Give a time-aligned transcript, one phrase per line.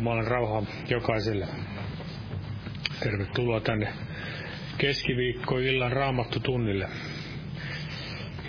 [0.00, 1.46] Jumalan rauha jokaiselle.
[3.02, 3.92] Tervetuloa tänne
[4.78, 6.88] keskiviikkoillan raamattu tunnille.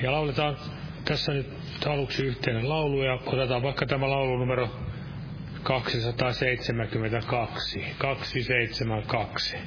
[0.04, 0.58] Ja lauletaan
[1.06, 1.48] tässä nyt
[1.86, 4.70] aluksi yhteinen laulu ja otetaan vaikka tämä laulu numero
[5.64, 7.86] 272.
[7.98, 9.58] 272.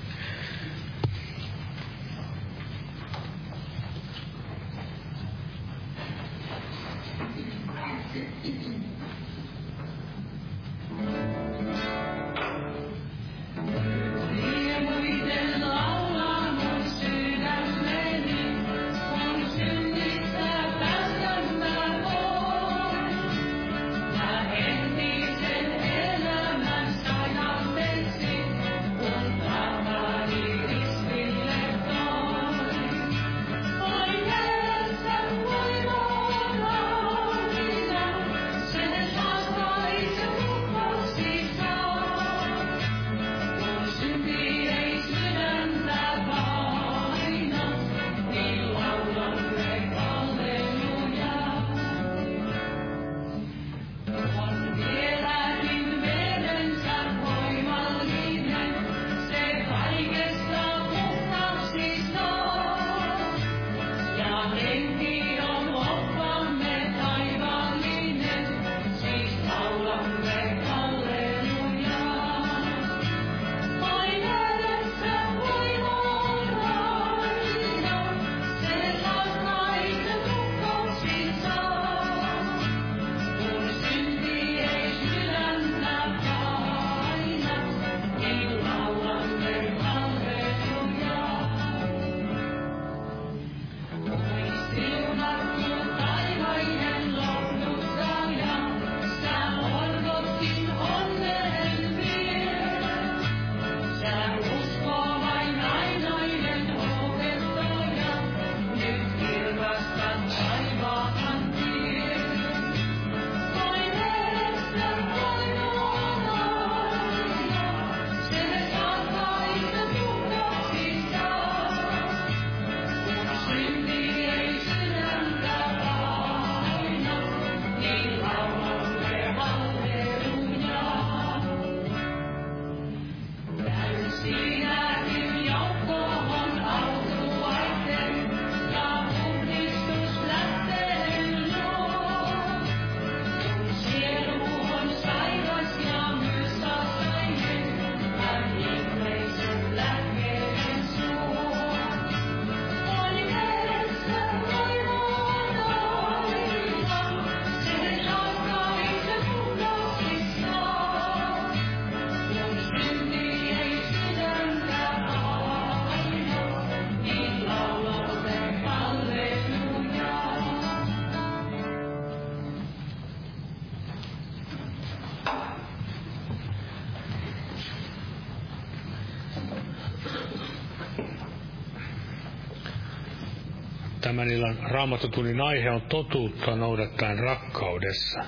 [184.05, 188.21] Tämän illan raamattotunnin aihe on totuutta noudattaen rakkaudessa.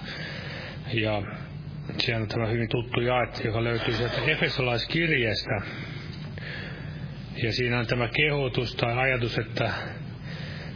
[0.93, 1.23] Ja
[1.99, 5.61] siellä on tämä hyvin tuttu jae, joka löytyy sieltä Efesolaiskirjeestä.
[7.43, 9.73] Ja siinä on tämä kehotus tai ajatus, että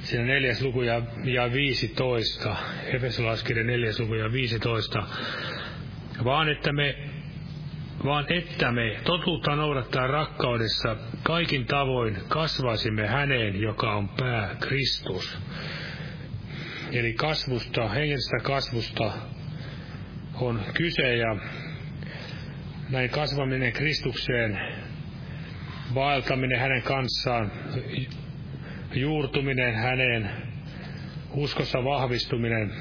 [0.03, 5.03] siinä neljäs luku ja, ja 15, Efesolaiskirja neljäs luku ja 15,
[6.25, 7.10] vaan että me
[8.05, 15.39] vaan että me totuutta noudattaa rakkaudessa kaikin tavoin kasvaisimme häneen, joka on pää, Kristus.
[16.93, 19.13] Eli kasvusta, hengellisestä kasvusta
[20.41, 21.37] on kyse ja
[22.91, 24.61] näin kasvaminen Kristukseen,
[25.95, 27.53] vaeltaminen hänen kanssaan,
[28.95, 30.31] juurtuminen häneen,
[31.35, 32.73] uskossa vahvistuminen,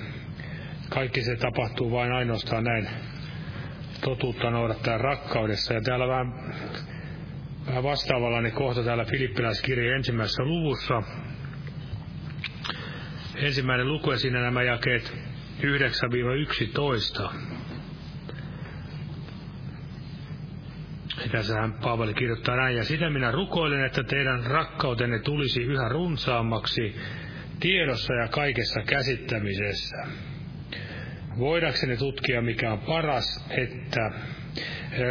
[0.89, 2.87] kaikki se tapahtuu vain ainoastaan näin
[4.01, 5.73] totuutta noudattaa rakkaudessa.
[5.73, 6.33] Ja täällä vähän,
[7.67, 11.03] vähän vastaavallainen kohta täällä Filippiläiskirjan ensimmäisessä luvussa.
[13.35, 15.17] Ensimmäinen luku ja siinä nämä jakeet
[15.59, 17.33] 9-11.
[21.31, 26.95] Tässähän Paavali kirjoittaa näin, ja sitä minä rukoilen, että teidän rakkautenne tulisi yhä runsaammaksi
[27.59, 29.97] tiedossa ja kaikessa käsittämisessä
[31.39, 34.11] voidakseni tutkia, mikä on paras, että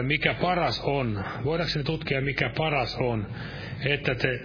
[0.02, 3.26] mikä paras on, voidakseni tutkia, mikä paras on,
[3.84, 4.40] että te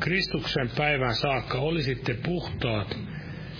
[0.00, 2.98] Kristuksen päivän saakka olisitte puhtaat,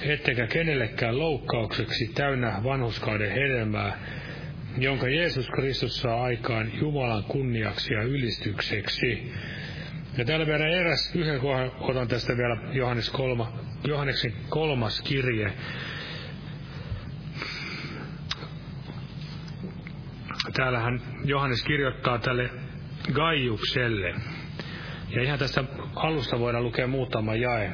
[0.02, 3.98] ettekä kenellekään loukkaukseksi täynnä vanhuskauden hedelmää,
[4.78, 9.32] jonka Jeesus Kristus saa aikaan Jumalan kunniaksi ja ylistykseksi.
[10.18, 13.52] Ja täällä vielä eräs, yhden kohdan otan tästä vielä Johannes kolma,
[13.84, 15.52] Johanneksen kolmas kirje.
[20.52, 22.50] Täällähän Johannes kirjoittaa tälle
[23.12, 24.14] Gaiukselle.
[25.10, 25.64] Ja ihan tästä
[25.94, 27.72] alusta voidaan lukea muutama jae.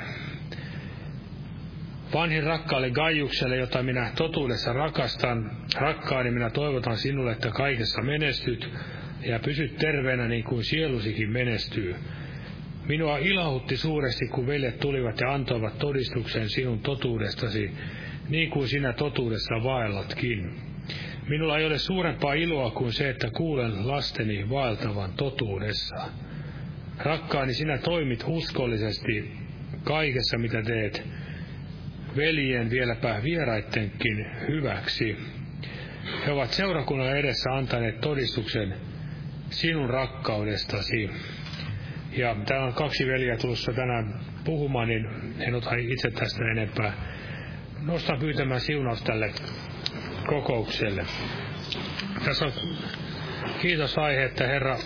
[2.15, 8.71] Vanhin rakkaalle Gaiukselle, jota minä totuudessa rakastan, rakkaani minä toivotan sinulle, että kaikessa menestyt
[9.27, 11.97] ja pysyt terveenä niin kuin sielusikin menestyy.
[12.87, 17.71] Minua ilahutti suuresti, kun veljet tulivat ja antoivat todistuksen sinun totuudestasi,
[18.29, 20.74] niin kuin sinä totuudessa vaellatkin.
[21.29, 25.97] Minulla ei ole suurempaa iloa kuin se, että kuulen lasteni vaeltavan totuudessa.
[26.99, 29.33] Rakkaani, sinä toimit uskollisesti
[29.85, 31.03] kaikessa, mitä teet,
[32.17, 35.17] veljen vieläpä vieraittenkin hyväksi.
[36.27, 38.75] He ovat seurakunnan edessä antaneet todistuksen
[39.51, 41.11] sinun rakkaudestasi.
[42.17, 45.07] Ja täällä on kaksi veljeä tulossa tänään puhumaan, niin
[45.39, 46.93] en ota itse tästä enempää.
[47.83, 49.33] Nostan pyytämään siunaus tälle
[50.27, 51.07] kokoukselle.
[52.25, 52.53] Tässä on
[53.63, 54.79] kiitos aihe, että Herra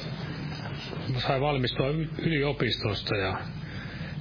[1.18, 1.87] sai valmistua
[2.18, 3.38] yliopistosta ja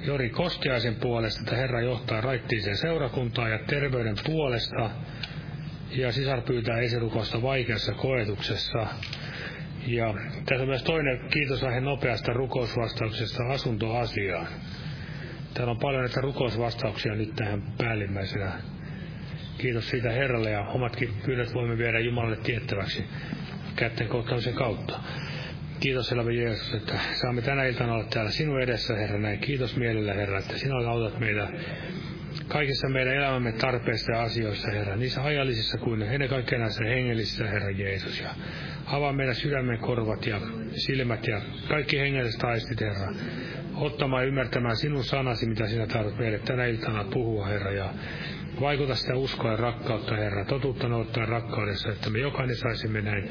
[0.06, 4.90] Jori Kostiaisen puolesta, että Herra johtaa raittiiseen seurakuntaan ja terveyden puolesta.
[5.92, 8.88] Ja sisar pyytää esirukosta vaikeassa koetuksessa.
[9.88, 10.14] Ja
[10.46, 14.48] tässä on myös toinen kiitosaihe nopeasta rukousvastauksesta asuntoasiaan.
[15.54, 18.52] Täällä on paljon näitä rukousvastauksia nyt tähän päällimmäisenä.
[19.58, 23.06] Kiitos siitä Herralle ja omatkin pyynnöt voimme viedä Jumalalle tiettäväksi
[23.76, 25.00] kätten kohtaamisen kautta.
[25.80, 29.40] Kiitos elävä Jeesus, että saamme tänä iltana olla täällä sinun edessä, Herra, näin.
[29.40, 31.48] Kiitos mielellä, Herra, että sinä autat meitä
[32.48, 37.70] kaikissa meidän elämämme tarpeissa ja asioissa, Herra, niissä ajallisissa kuin ennen kaikkea näissä hengellisissä, Herra
[37.70, 38.22] Jeesus.
[38.22, 38.30] Ja
[38.86, 43.14] avaa meidän sydämen korvat ja silmät ja kaikki hengelliset aistit, Herra,
[43.76, 47.94] ottamaan ja ymmärtämään sinun sanasi, mitä sinä tarvitset meille tänä iltana puhua, Herra, ja
[48.62, 53.30] Vaikuta sitä uskoa ja rakkautta, Herra, totuutta noudattaa rakkaudessa, että me jokainen saisimme näin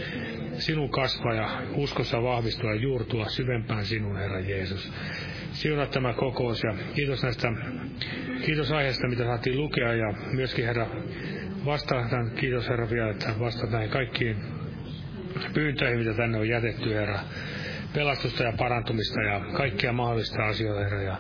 [0.59, 4.93] sinun kasvaa ja uskossa vahvistua ja juurtua syvempään sinun, Herra Jeesus.
[5.53, 7.49] Siunat tämä kokous ja kiitos näistä,
[8.45, 10.87] kiitos aiheesta, mitä saatiin lukea ja myöskin, Herra,
[11.65, 14.37] vastaan, kiitos Herra vielä, että vastaat näihin kaikkiin
[15.55, 17.19] pyyntöihin, mitä tänne on jätetty, Herra
[17.95, 21.03] pelastusta ja parantumista ja kaikkia mahdollista asioita, Herra.
[21.03, 21.17] Ja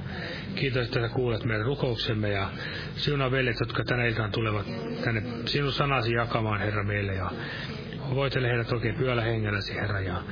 [0.57, 2.51] kiitos, että kuulet meidän rukouksemme ja
[2.95, 4.67] sinun veljet, jotka tänä iltaan tulevat
[5.05, 7.15] tänne sinun sanasi jakamaan, Herra, meille.
[7.15, 7.31] Ja
[8.15, 10.01] voitele heidät oikein pyöllä hengelläsi, Herra.
[10.01, 10.23] Ja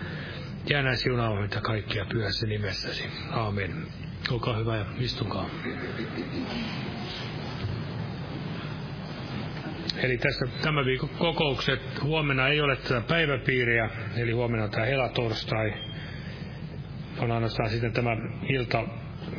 [0.71, 3.05] jää näin siunaamaan mitä kaikkia pyhässä nimessäsi.
[3.31, 3.87] Aamen.
[4.31, 5.51] Olkaa hyvä ja istukaa.
[9.97, 15.75] Eli tässä tämä viikon kokoukset, huomenna ei ole tätä päiväpiiriä, eli huomenna on tämä helatorstai,
[17.19, 18.11] on ainoastaan sitten tämä
[18.49, 18.85] ilta,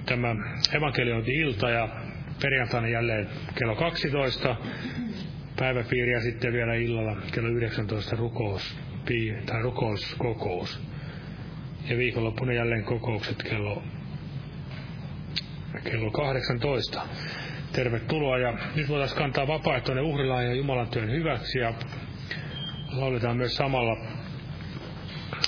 [0.06, 0.36] tämä
[0.74, 1.90] evankeliointi-ilta ja
[2.42, 4.56] perjantaina jälleen kello 12
[5.60, 8.78] päiväpiiri ja sitten vielä illalla kello 19 rukous,
[9.46, 10.80] tai rukouskokous.
[11.90, 13.84] Ja viikonloppuna jälleen kokoukset kello,
[15.84, 17.02] kello 18.
[17.72, 21.74] Tervetuloa ja nyt voitaisiin kantaa vapaaehtoinen uhrilaaja Jumalan työn hyväksi ja
[22.92, 23.98] lauletaan myös samalla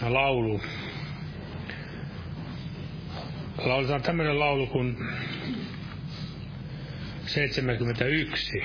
[0.07, 0.61] laulu
[3.65, 4.97] lauletaan tämmöinen laulu kuin
[7.25, 8.61] 71.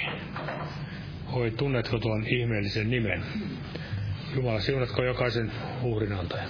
[1.33, 3.25] Oi, tunnetko tuon ihmeellisen nimen?
[4.35, 6.49] Jumala, siunatko jokaisen uhrinantajan.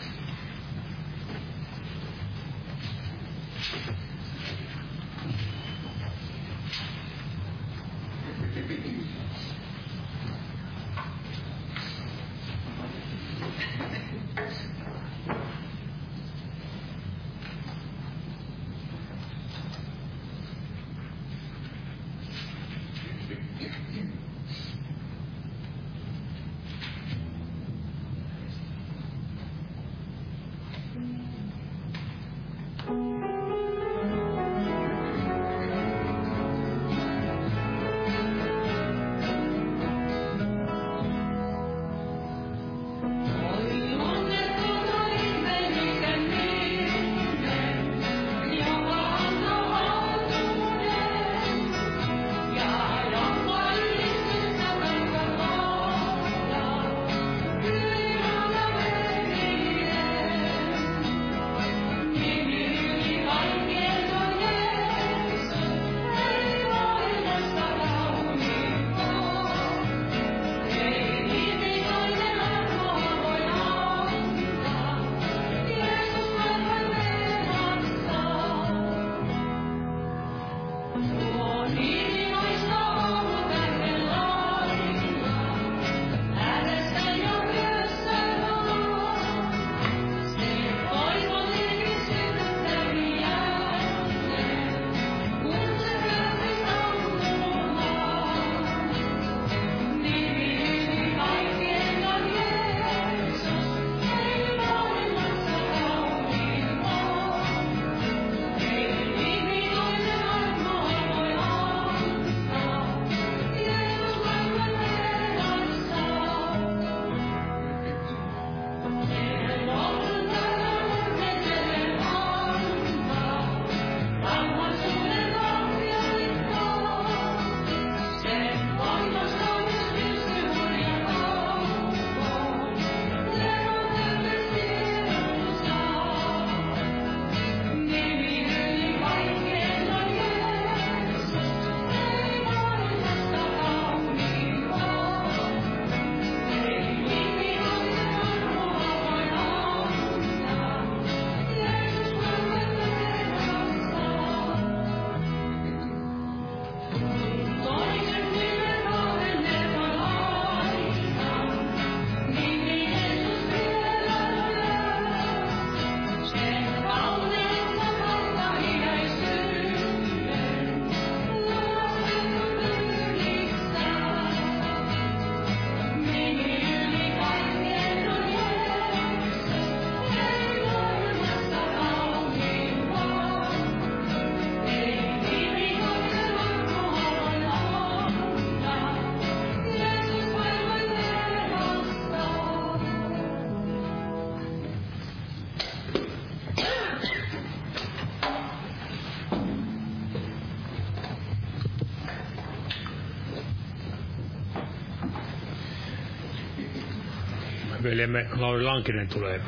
[207.93, 209.41] Veljemme Lauri Lankinen tulee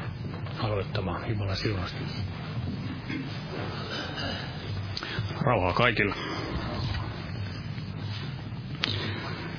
[0.59, 1.31] aloittamaan.
[1.31, 1.99] Jumala siunasta.
[5.41, 6.15] Rauhaa kaikille.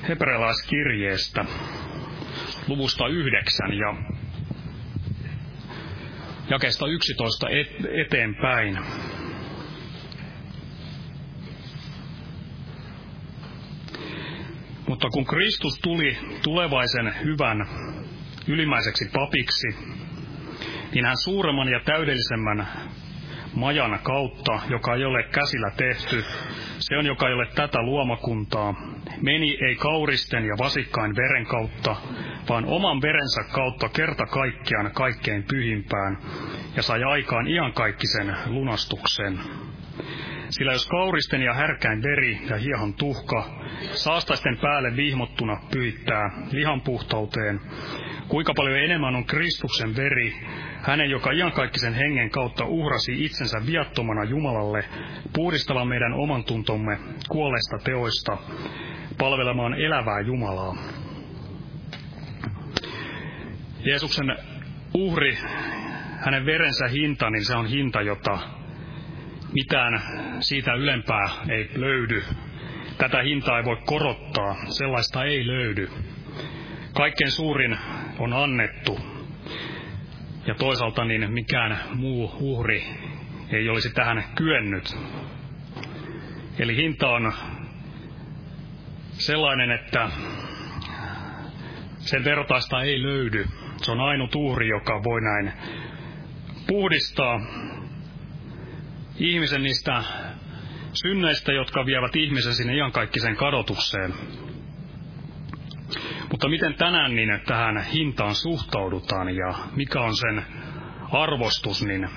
[0.08, 1.44] Hebrealaiskirjeestä
[2.68, 3.94] luvusta yhdeksän ja
[6.50, 7.68] jakeesta 11 et,
[8.06, 8.78] eteenpäin.
[14.88, 17.95] Mutta kun Kristus tuli tulevaisen hyvän
[18.48, 19.68] ylimmäiseksi papiksi,
[20.94, 22.66] niin hän suuremman ja täydellisemmän
[23.54, 26.24] majan kautta, joka ei ole käsillä tehty,
[26.78, 28.74] se on, joka ei ole tätä luomakuntaa,
[29.22, 31.96] meni ei kauristen ja vasikkain veren kautta,
[32.48, 36.18] vaan oman verensä kautta kerta kaikkiaan kaikkein pyhimpään,
[36.76, 39.40] ja sai aikaan iankaikkisen lunastuksen.
[40.58, 43.44] Sillä jos kauristen ja härkäin veri ja hiehon tuhka
[43.92, 47.60] saastaisten päälle vihmottuna pyhittää lihan puhtauteen,
[48.28, 50.34] kuinka paljon enemmän on Kristuksen veri,
[50.82, 54.84] hänen, joka iankaikkisen hengen kautta uhrasi itsensä viattomana Jumalalle,
[55.32, 58.38] puhdistava meidän oman tuntomme kuolleista teoista,
[59.18, 60.76] palvelemaan elävää Jumalaa.
[63.84, 64.36] Jeesuksen
[64.94, 65.38] uhri,
[66.24, 68.55] hänen verensä hinta, niin se on hinta, jota
[69.52, 70.02] mitään
[70.40, 72.22] siitä ylempää ei löydy.
[72.98, 75.90] Tätä hintaa ei voi korottaa, sellaista ei löydy.
[76.92, 77.78] Kaikkein suurin
[78.18, 79.00] on annettu.
[80.46, 82.84] Ja toisaalta niin mikään muu uhri
[83.52, 84.96] ei olisi tähän kyennyt.
[86.58, 87.32] Eli hinta on
[89.12, 90.10] sellainen, että
[91.98, 93.44] sen vertaista ei löydy.
[93.76, 95.52] Se on ainut uhri, joka voi näin
[96.66, 97.40] puhdistaa
[99.18, 100.02] ihmisen niistä
[100.92, 104.14] synneistä, jotka vievät ihmisen sinne iankaikkiseen kadotukseen.
[106.30, 110.44] Mutta miten tänään niin tähän hintaan suhtaudutaan ja mikä on sen
[111.12, 112.08] arvostus, niin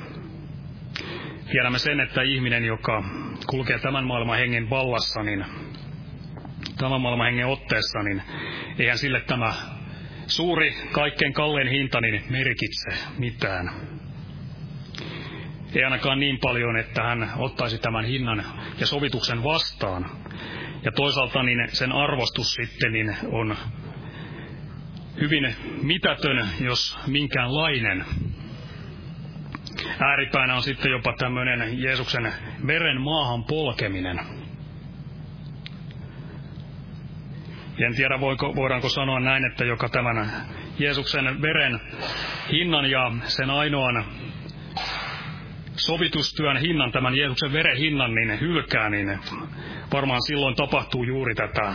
[1.51, 3.03] tiedämme sen, että ihminen, joka
[3.49, 5.45] kulkee tämän maailman hengen vallassa, niin
[6.77, 8.21] tämän maailman hengen otteessa, niin
[8.79, 9.53] eihän sille tämä
[10.27, 13.88] suuri, kaikkein kallein hinta niin merkitse mitään.
[15.75, 18.43] Ei ainakaan niin paljon, että hän ottaisi tämän hinnan
[18.79, 20.05] ja sovituksen vastaan.
[20.83, 23.55] Ja toisaalta niin sen arvostus sitten niin on
[25.21, 28.05] hyvin mitätön, jos minkäänlainen.
[29.99, 32.33] Ääripäänä on sitten jopa tämmöinen Jeesuksen
[32.67, 34.19] veren maahan polkeminen.
[37.85, 40.31] En tiedä, voiko, voidaanko sanoa näin, että joka tämän
[40.79, 41.79] Jeesuksen veren
[42.51, 44.05] hinnan ja sen ainoan
[45.85, 49.19] sovitustyön hinnan, tämän Jeesuksen veren hinnan, niin hylkää, niin
[49.93, 51.73] varmaan silloin tapahtuu juuri tätä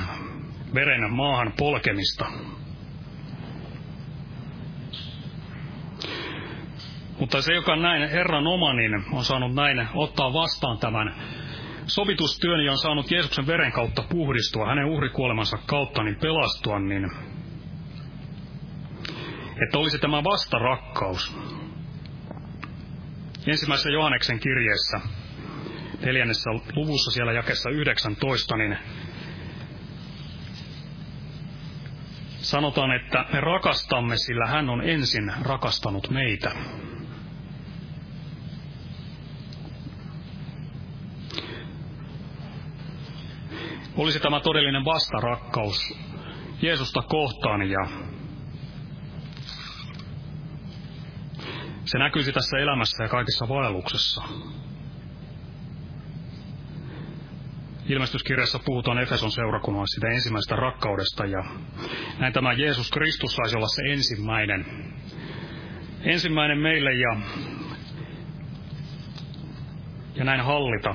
[0.74, 2.26] veren maahan polkemista.
[7.18, 11.14] Mutta se, joka näin Herran oma, niin on saanut näin ottaa vastaan tämän
[11.86, 17.10] sovitustyön ja on saanut Jeesuksen veren kautta puhdistua, hänen uhrikuolemansa kautta niin pelastua, niin
[19.66, 21.36] että olisi tämä vastarakkaus.
[23.46, 25.00] Ensimmäisessä Johanneksen kirjeessä,
[26.04, 28.78] neljännessä luvussa siellä jakessa 19, niin
[32.38, 36.52] sanotaan, että me rakastamme, sillä hän on ensin rakastanut meitä.
[43.96, 45.98] olisi tämä todellinen vastarakkaus
[46.62, 47.86] Jeesusta kohtaan ja
[51.84, 54.22] se näkyisi tässä elämässä ja kaikessa vaelluksessa.
[57.88, 61.44] Ilmestyskirjassa puhutaan Efeson seurakunnan sitä ensimmäisestä rakkaudesta ja
[62.18, 64.66] näin tämä Jeesus Kristus saisi olla se ensimmäinen.
[66.00, 67.16] Ensimmäinen meille ja,
[70.14, 70.94] ja näin hallita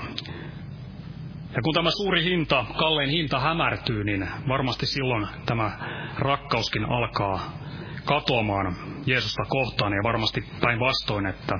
[1.55, 5.71] ja kun tämä suuri hinta, kallein hinta hämärtyy, niin varmasti silloin tämä
[6.19, 7.58] rakkauskin alkaa
[8.05, 11.55] katoamaan Jeesusta kohtaan ja varmasti päinvastoin, että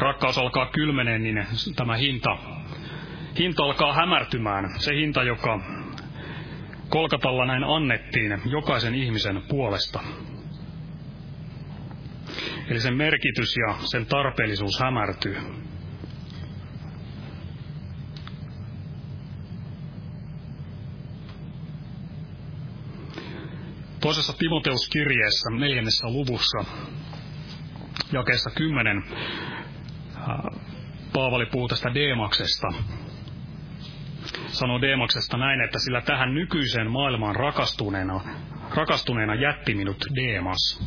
[0.00, 2.36] rakkaus alkaa kylmeneen, niin tämä hinta,
[3.38, 4.64] hinta alkaa hämärtymään.
[4.80, 5.60] Se hinta, joka
[6.88, 10.00] Kolkatalla näin annettiin jokaisen ihmisen puolesta.
[12.70, 15.36] Eli sen merkitys ja sen tarpeellisuus hämärtyy.
[24.08, 26.58] Toisessa Timoteuskirjeessä neljännessä luvussa
[28.12, 29.04] jakeessa 10 äh,
[31.12, 32.68] Paavali puhuu tästä Deemaksesta.
[34.46, 38.20] Sanoo Deemaksesta näin, että sillä tähän nykyiseen maailmaan rakastuneena,
[38.74, 40.80] rakastuneena jätti minut Deemas.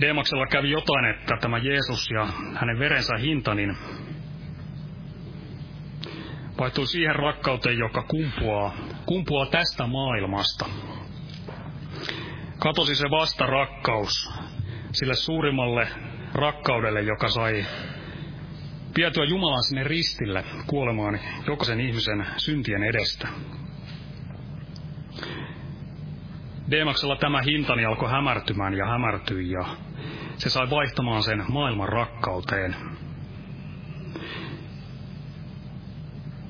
[0.00, 3.76] Deemaksella kävi jotain, että tämä Jeesus ja hänen verensä hinta, niin
[6.58, 8.74] vaihtui siihen rakkauteen, joka kumpuaa,
[9.06, 10.66] kumpuaa tästä maailmasta.
[12.58, 14.30] Katosi se vasta rakkaus
[14.92, 15.88] sille suurimmalle
[16.34, 17.64] rakkaudelle, joka sai
[18.96, 23.28] vietyä Jumalan sinne ristille kuolemaan jokaisen ihmisen syntien edestä.
[26.70, 29.64] Deemaksella tämä hintani alkoi hämärtymään ja hämärtyi ja
[30.36, 32.76] se sai vaihtamaan sen maailman rakkauteen.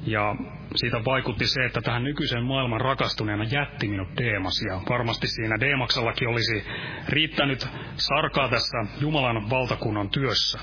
[0.07, 0.35] Ja
[0.77, 4.63] siitä vaikutti se, että tähän nykyiseen maailman rakastuneena jätti minut Deemas.
[4.69, 6.65] Ja varmasti siinä Deemaksellakin olisi
[7.09, 10.59] riittänyt sarkaa tässä Jumalan valtakunnan työssä.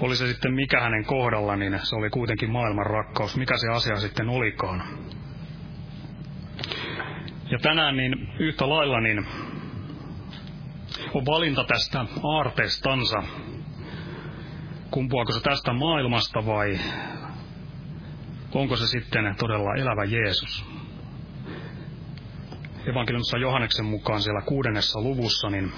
[0.00, 3.36] oli se sitten mikä hänen kohdalla, niin se oli kuitenkin maailman rakkaus.
[3.36, 4.82] Mikä se asia sitten olikaan.
[7.50, 9.26] Ja tänään niin yhtä lailla niin
[11.14, 13.22] on valinta tästä aarteestansa.
[14.90, 16.78] Kumpuako se tästä maailmasta vai
[18.54, 20.64] onko se sitten todella elävä Jeesus?
[22.86, 25.72] Evankeliumissa Johanneksen mukaan siellä kuudennessa luvussa, niin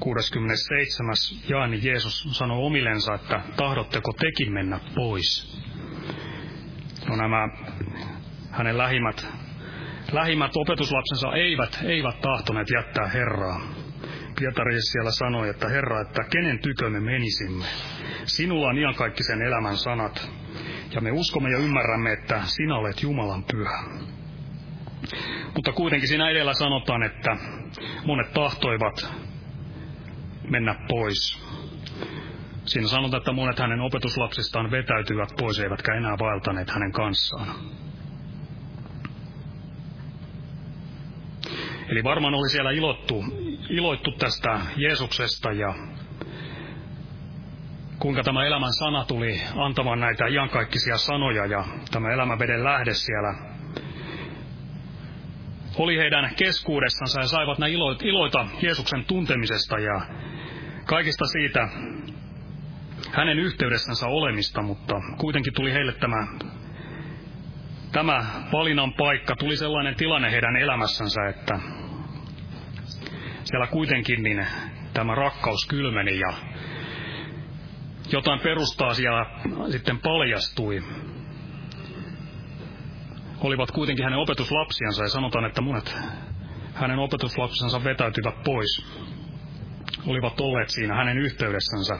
[0.00, 1.14] 67.
[1.48, 5.58] jaani Jeesus sanoi omillensa, että tahdotteko tekin mennä pois?
[7.08, 7.48] No nämä
[8.50, 9.26] hänen lähimmät,
[10.12, 13.60] lähimmät opetuslapsensa eivät, eivät tahtoneet jättää Herraa.
[14.40, 17.64] Pietari siellä sanoi, että Herra, että kenen tykö me menisimme?
[18.24, 20.30] Sinulla on iankaikkisen elämän sanat,
[20.94, 23.84] ja me uskomme ja ymmärrämme, että sinä olet Jumalan pyhä.
[25.54, 27.36] Mutta kuitenkin siinä edellä sanotaan, että
[28.04, 29.14] monet tahtoivat
[30.48, 31.38] mennä pois.
[32.64, 37.79] Siinä sanotaan, että monet hänen opetuslapsistaan vetäytyvät pois, eivätkä enää vaeltaneet hänen kanssaan.
[41.90, 43.24] Eli varmaan oli siellä ilottu,
[43.70, 45.74] iloittu tästä Jeesuksesta ja
[47.98, 53.34] kuinka tämä elämän sana tuli antamaan näitä iankaikkisia sanoja ja tämä elämänveden lähde siellä
[55.78, 57.68] oli heidän keskuudessansa ja saivat nämä
[58.02, 60.00] iloita Jeesuksen tuntemisesta ja
[60.84, 61.68] kaikista siitä
[63.12, 66.26] hänen yhteydessänsä olemista, mutta kuitenkin tuli heille tämä,
[67.92, 71.58] tämä valinnan paikka, tuli sellainen tilanne heidän elämässänsä, että
[73.44, 74.46] siellä kuitenkin niin
[74.94, 76.34] tämä rakkaus kylmeni ja
[78.12, 79.26] jotain perustaa siellä
[79.70, 80.82] sitten paljastui.
[83.40, 85.96] Olivat kuitenkin hänen opetuslapsiansa ja sanotaan, että monet
[86.74, 88.86] hänen opetuslapsensa vetäytyvät pois
[90.06, 91.94] olivat olleet siinä hänen yhteydessänsä.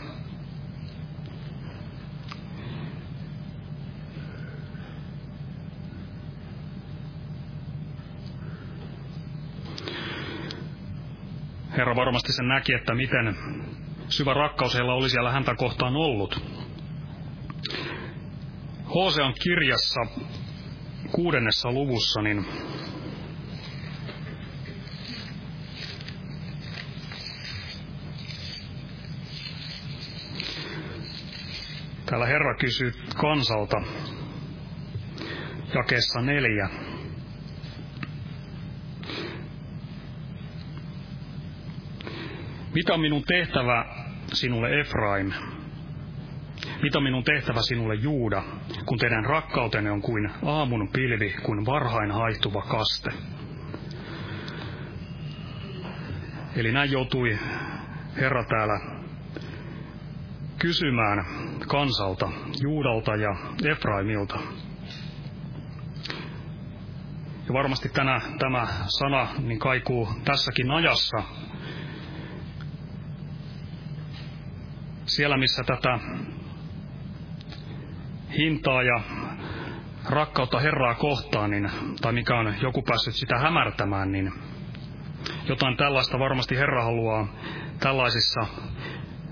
[11.80, 13.36] Herra varmasti sen näki, että miten
[14.08, 16.40] syvä rakkaus heillä oli siellä häntä kohtaan ollut.
[18.94, 20.00] Hosean kirjassa
[21.12, 22.46] kuudennessa luvussa, niin
[32.06, 33.82] Täällä Herra kysyy kansalta
[35.74, 36.89] jakessa neljä.
[42.74, 43.84] Mitä on minun tehtävä
[44.32, 45.32] sinulle Efraim?
[46.82, 48.42] Mitä on minun tehtävä sinulle Juuda,
[48.86, 53.10] kun teidän rakkautenne on kuin aamun pilvi, kuin varhain haihtuva kaste?
[56.56, 57.38] Eli näin joutui
[58.16, 58.80] Herra täällä
[60.58, 61.24] kysymään
[61.68, 62.28] kansalta,
[62.62, 63.36] Juudalta ja
[63.70, 64.38] Efraimilta.
[67.46, 71.22] Ja varmasti tänä, tämä sana niin kaikuu tässäkin ajassa.
[75.10, 75.98] Siellä, missä tätä
[78.38, 79.00] hintaa ja
[80.08, 81.70] rakkautta Herraa kohtaan, niin,
[82.00, 84.32] tai mikä on joku päässyt sitä hämärtämään, niin
[85.48, 87.28] jotain tällaista varmasti Herra haluaa
[87.80, 88.46] tällaisissa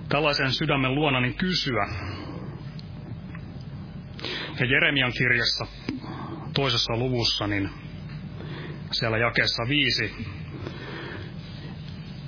[0.09, 1.87] tällaisen sydämen luona niin kysyä.
[4.61, 5.67] Ja Jeremian kirjassa
[6.55, 7.71] toisessa luvussa, niin
[8.91, 10.27] siellä jakeessa viisi,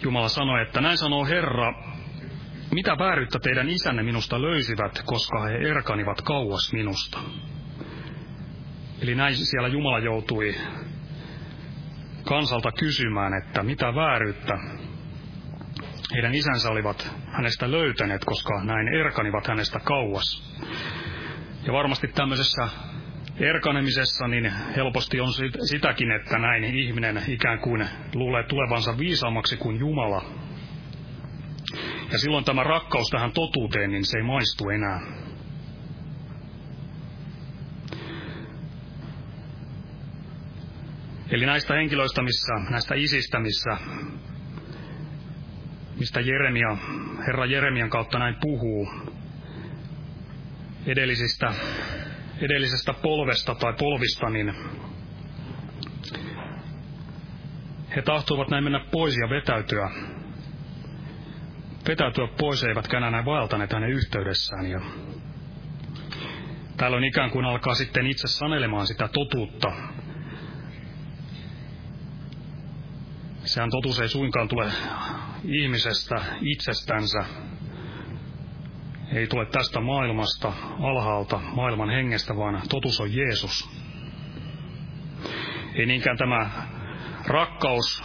[0.03, 1.90] Jumala sanoi, että näin sanoo Herra,
[2.71, 7.19] mitä vääryyttä teidän isänne minusta löysivät, koska he erkanivat kauas minusta.
[9.03, 10.55] Eli näin siellä Jumala joutui
[12.25, 14.59] kansalta kysymään, että mitä vääryyttä
[16.15, 20.57] heidän isänsä olivat hänestä löytäneet, koska näin erkanivat hänestä kauas.
[21.67, 22.69] Ja varmasti tämmöisessä
[23.41, 25.33] erkanemisessa niin helposti on
[25.69, 30.50] sitäkin, että näin ihminen ikään kuin luulee tulevansa viisaammaksi kuin Jumala.
[32.13, 35.01] Ja silloin tämä rakkaus tähän totuuteen, niin se ei maistu enää.
[41.31, 43.77] Eli näistä henkilöistä, missä, näistä isistä, missä,
[45.99, 46.77] mistä Jeremia,
[47.27, 48.89] Herra Jeremian kautta näin puhuu,
[50.87, 51.55] edellisistä,
[52.41, 54.55] edellisestä polvesta tai polvista, niin
[57.97, 59.91] he tahtoivat näin mennä pois ja vetäytyä,
[61.89, 64.67] vetäytyä pois, eivätkä enää vaeltaneet hänen yhteydessään.
[64.67, 64.81] Ja
[66.77, 69.73] täällä on ikään kuin alkaa sitten itse sanelemaan sitä totuutta,
[73.45, 74.73] Sehän totuus ei suinkaan tule
[75.45, 77.25] ihmisestä itsestänsä,
[79.13, 83.71] ei tule tästä maailmasta, alhaalta, maailman hengestä, vaan totuus on Jeesus.
[85.75, 86.51] Ei niinkään tämä
[87.27, 88.05] rakkaus,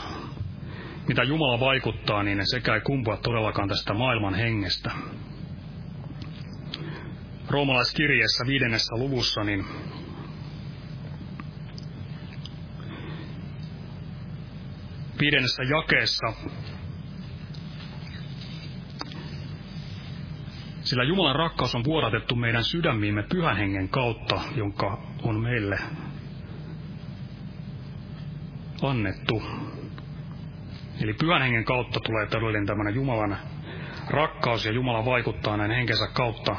[1.07, 4.91] mitä Jumala vaikuttaa, niin sekä ei kumpua todellakaan tästä maailman hengestä.
[7.49, 9.65] Roomalaiskirjeessä viidennessä luvussa, niin
[15.19, 16.33] viidennessä jakeessa.
[20.81, 25.77] Sillä Jumalan rakkaus on vuodatettu meidän sydämiimme pyhän hengen kautta, jonka on meille
[28.81, 29.43] annettu.
[31.01, 33.37] Eli pyhän hengen kautta tulee todellinen tämmöinen Jumalan
[34.09, 36.55] rakkaus ja Jumala vaikuttaa näin henkensä kautta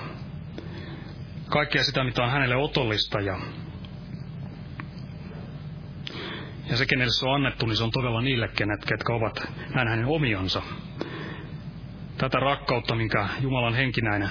[1.49, 3.39] kaikkea sitä, mitä on hänelle otollista ja
[6.71, 9.89] Ja se, kenelle se on annettu, niin se on todella niille, kenet, ketkä ovat näin
[9.89, 10.63] hänen omionsa.
[12.19, 14.31] Tätä rakkautta, minkä Jumalan henki näin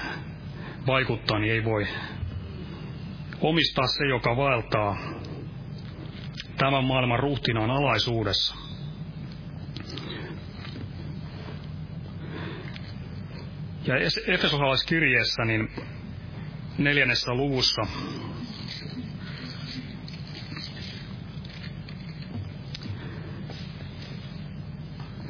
[0.86, 1.86] vaikuttaa, niin ei voi
[3.40, 4.96] omistaa se, joka vaeltaa
[6.56, 8.65] tämän maailman ruhtinaan alaisuudessa.
[13.86, 13.96] Ja
[14.26, 15.68] Efesosalaiskirjeessä niin
[16.78, 17.82] neljännessä luvussa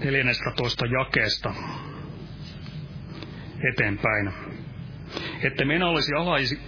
[0.05, 1.55] 14 jakeesta
[3.73, 4.33] eteenpäin.
[5.43, 6.13] Että me enää olisi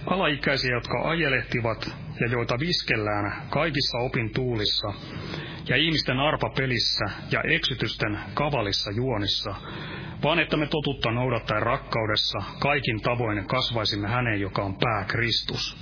[0.05, 4.93] alaikäisiä, jotka ajelehtivat ja joita viskellään kaikissa opintuulissa
[5.69, 9.55] ja ihmisten arpapelissä ja eksytysten kavalissa juonissa,
[10.23, 15.77] vaan että me totutta noudattaen rakkaudessa kaikin tavoin kasvaisimme häneen, joka on pää Kristus.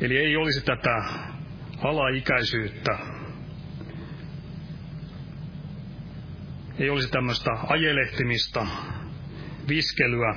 [0.00, 1.04] Eli ei olisi tätä
[1.82, 2.98] alaikäisyyttä,
[6.78, 8.66] ei olisi tämmöistä ajelehtimista,
[9.68, 10.34] viskelyä,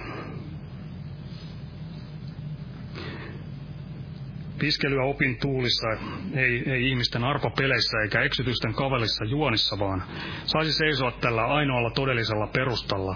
[4.62, 5.88] viskelyä opin tuulissa,
[6.34, 10.04] ei, ei ihmisten arpapeleissä eikä eksytysten kavelissa juonissa, vaan
[10.46, 13.16] saisi seisoa tällä ainoalla todellisella perustalla,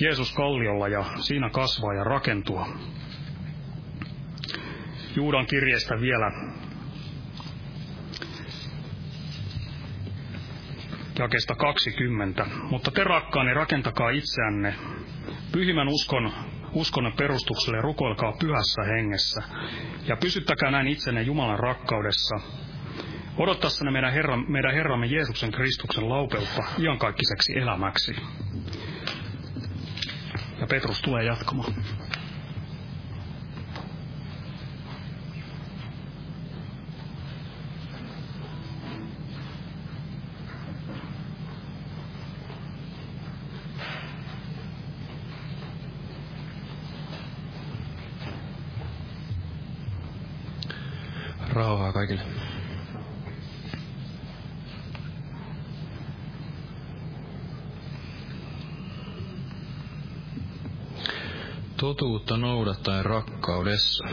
[0.00, 2.68] Jeesus kalliolla ja siinä kasvaa ja rakentua.
[5.16, 6.30] Juudan kirjeestä vielä
[11.18, 12.46] jakesta 20.
[12.70, 14.74] Mutta te rakkaani rakentakaa itseänne
[15.52, 16.32] pyhimmän uskon,
[16.74, 19.42] uskonnon perustukselle rukoilkaa pyhässä hengessä
[20.08, 22.36] ja pysyttäkää näin itsenne Jumalan rakkaudessa.
[23.38, 28.16] Odottaessanne meidän, Herra, meidän Herramme Jeesuksen Kristuksen laupeutta iankaikkiseksi elämäksi.
[30.60, 31.74] Ja Petrus tulee jatkamaan.
[62.84, 64.04] Noudattaen rakkaudessa.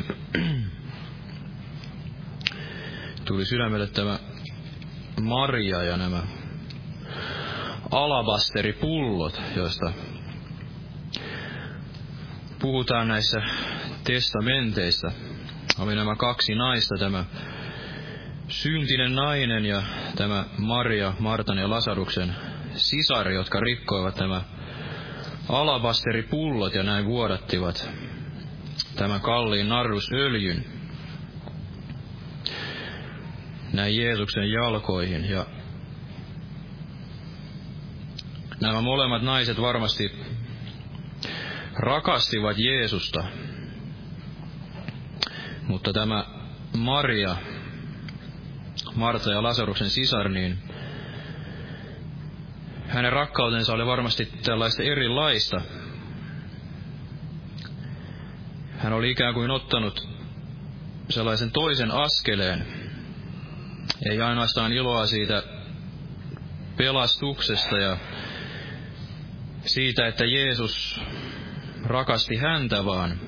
[3.26, 4.20] Tuli sydämelle tämä
[5.22, 6.24] Maria ja nämä
[7.92, 9.94] alabasteripullot, joista
[12.60, 13.42] puhutaan näissä
[14.04, 15.12] testamenteissa
[15.80, 17.26] oli nämä kaksi naista, tämä
[18.48, 19.84] syntinen nainen ja
[20.16, 22.36] tämä Maria, Martan ja Lasaruksen
[22.76, 24.42] sisari, jotka rikkoivat nämä
[25.50, 27.90] alabasteripullot ja näin vuodattivat
[28.96, 30.66] tämän kalliin narrusöljyn
[33.74, 35.30] näin Jeesuksen jalkoihin.
[35.30, 35.46] Ja
[38.62, 40.12] nämä molemmat naiset varmasti
[41.80, 43.24] rakastivat Jeesusta
[45.72, 46.26] Mutta tämä
[46.78, 47.36] Maria,
[48.96, 50.58] Marta ja Lasaruksen sisar, niin
[52.88, 55.62] hänen rakkautensa oli varmasti tällaista erilaista.
[58.84, 60.08] Hän oli ikään kuin ottanut
[61.10, 62.66] sellaisen toisen askeleen.
[64.12, 65.44] Ei ainoastaan iloa siitä
[66.78, 67.98] pelastuksesta ja
[69.66, 71.02] siitä, että Jeesus
[71.86, 73.20] rakasti häntä, vaan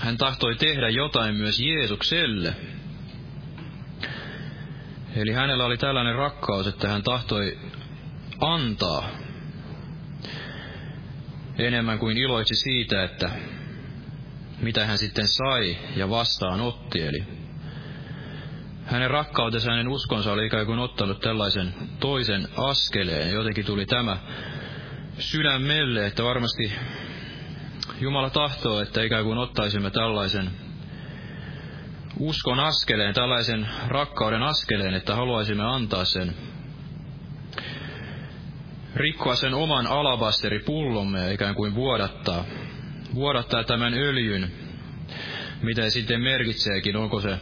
[0.00, 2.54] hän tahtoi tehdä jotain myös Jeesukselle.
[5.16, 7.58] Eli hänellä oli tällainen rakkaus, että hän tahtoi
[8.40, 9.08] antaa
[11.58, 13.30] enemmän kuin iloitsi siitä, että
[14.62, 17.02] mitä hän sitten sai ja vastaanotti.
[17.02, 17.24] Eli
[18.84, 23.32] hänen rakkautensa, hänen uskonsa oli ikään kuin ottanut tällaisen toisen askeleen.
[23.34, 24.16] Jotenkin tuli tämä
[25.18, 26.72] sydämelle, että varmasti
[28.00, 30.50] Jumala tahtoo, että ikään kuin ottaisimme tällaisen
[32.18, 36.34] uskon askeleen, tällaisen rakkauden askeleen, että haluaisimme antaa sen,
[38.96, 42.44] rikkoa sen oman alabasteripullomme ja ikään kuin vuodattaa,
[43.14, 44.52] vuodattaa tämän öljyn,
[45.62, 47.38] mitä sitten merkitseekin, onko se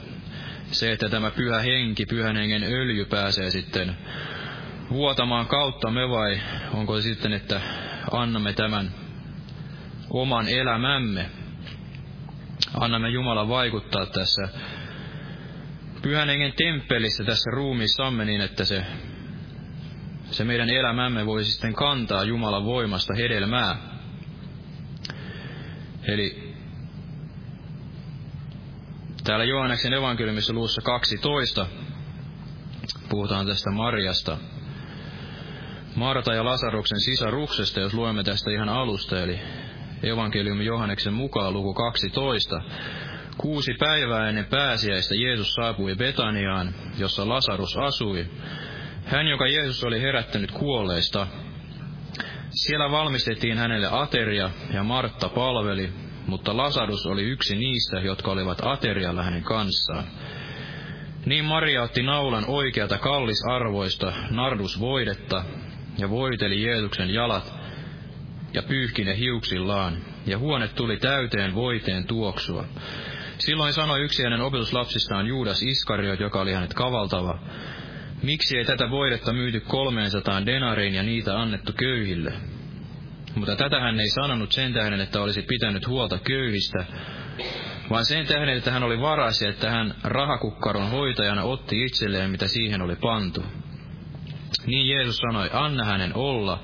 [0.73, 3.97] se, että tämä pyhä henki, pyhän hengen öljy pääsee sitten
[4.91, 6.41] vuotamaan kautta me vai
[6.75, 7.61] onko se sitten, että
[8.13, 8.91] annamme tämän
[10.11, 11.31] oman elämämme.
[12.81, 14.49] Annamme Jumalan vaikuttaa tässä
[16.03, 18.85] pyhän hengen temppelissä tässä ruumiissamme niin, että se,
[20.31, 23.90] se meidän elämämme voi sitten kantaa Jumalan voimasta hedelmää.
[26.05, 26.55] Eli
[29.25, 31.67] täällä Johanneksen evankeliumissa luussa 12
[33.09, 34.39] puhutaan tästä Marjasta,
[35.95, 39.41] Marta ja Lasaruksen sisaruksesta, jos luemme tästä ihan alusta, eli
[40.03, 42.61] evankeliumi Johanneksen mukaan luku 12.
[43.37, 48.27] Kuusi päivää ennen pääsiäistä Jeesus saapui Betaniaan, jossa Lasarus asui.
[49.05, 51.27] Hän, joka Jeesus oli herättänyt kuolleista.
[52.51, 55.93] Siellä valmistettiin hänelle ateria ja Martta palveli,
[56.27, 60.05] mutta Lasarus oli yksi niistä, jotka olivat aterialla hänen kanssaan.
[61.27, 65.45] Niin Maria otti naulan oikeata kallisarvoista nardusvoidetta
[65.99, 67.55] ja voiteli Jeesuksen jalat
[68.55, 69.97] ja pyyhki ne hiuksillaan,
[70.27, 72.65] ja huone tuli täyteen voiteen tuoksua.
[73.39, 77.39] Silloin sanoi yksi hänen opetuslapsistaan Juudas Iskariot, joka oli hänet kavaltava,
[78.23, 82.33] miksi ei tätä voidetta myyty kolmeensataan denariin ja niitä annettu köyhille?
[83.35, 86.85] Mutta tätä hän ei sanonut sen tähden, että olisi pitänyt huolta köyhistä,
[87.91, 92.49] vaan sen tähden, että hän oli varas ja että hän rahakukkaron hoitajana otti itselleen, mitä
[92.49, 93.45] siihen oli pantu.
[94.67, 96.63] Niin Jeesus sanoi, anna hänen olla,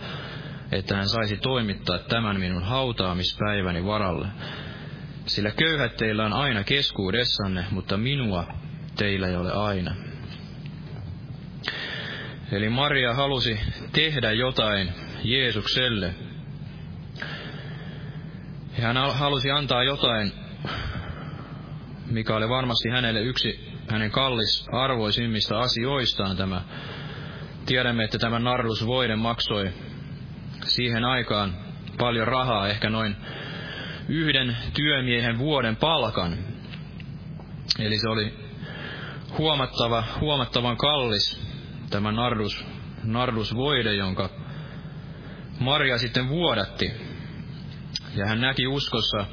[0.73, 4.29] että hän saisi toimittaa tämän minun hautaamispäiväni varalle.
[5.27, 8.47] Sillä köyhät teillä on aina keskuudessanne, mutta minua
[8.97, 9.95] teillä ei ole aina.
[12.53, 13.61] Eli Maria halusi
[13.93, 14.93] tehdä jotain
[15.25, 16.15] Jeesukselle.
[18.79, 20.33] Ja hän halusi antaa jotain,
[22.11, 26.63] mikä oli varmasti hänelle yksi hänen kallis arvoisimmista asioistaan tämä.
[27.67, 29.73] Tiedämme, että tämä narrusvoide maksoi
[30.65, 31.57] siihen aikaan
[31.99, 33.17] paljon rahaa, ehkä noin
[34.09, 36.39] yhden työmiehen vuoden palkan.
[37.79, 38.35] Eli se oli
[39.39, 41.46] huomattava, huomattavan kallis
[41.91, 42.65] tämä nardus,
[43.05, 44.31] nardusvoide, jonka
[45.61, 46.93] Maria sitten vuodatti.
[48.17, 49.27] Ja hän näki uskossa,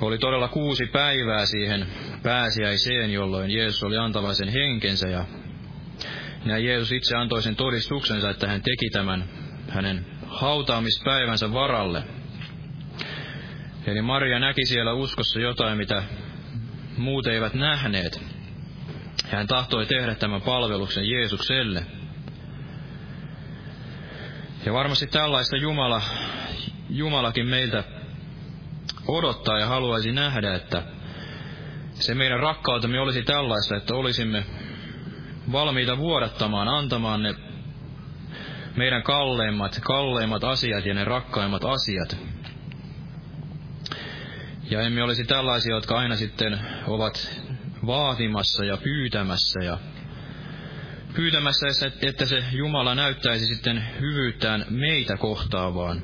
[0.00, 1.86] oli todella kuusi päivää siihen
[2.22, 5.24] pääsiäiseen, jolloin Jeesus oli antavaisen henkensä ja
[6.44, 9.24] ja Jeesus itse antoi sen todistuksensa, että hän teki tämän
[9.68, 12.04] hänen hautaamispäivänsä varalle.
[13.86, 16.02] Eli Maria näki siellä uskossa jotain, mitä
[16.96, 18.33] muut eivät nähneet.
[19.30, 21.86] Hän tahtoi tehdä tämän palveluksen Jeesukselle.
[24.66, 26.02] Ja varmasti tällaista Jumala,
[26.90, 27.84] Jumalakin meiltä
[29.08, 30.82] odottaa ja haluaisi nähdä, että
[31.94, 34.44] se meidän rakkautemme olisi tällaista, että olisimme
[35.52, 37.34] valmiita vuodattamaan, antamaan ne
[38.76, 42.16] meidän kalleimmat, kalleimmat asiat ja ne rakkaimmat asiat.
[44.70, 47.43] Ja emme olisi tällaisia, jotka aina sitten ovat
[47.86, 49.78] vaatimassa ja pyytämässä ja
[51.14, 51.66] pyytämässä,
[52.02, 56.02] että se Jumala näyttäisi sitten hyvyyttään meitä kohtaavaan.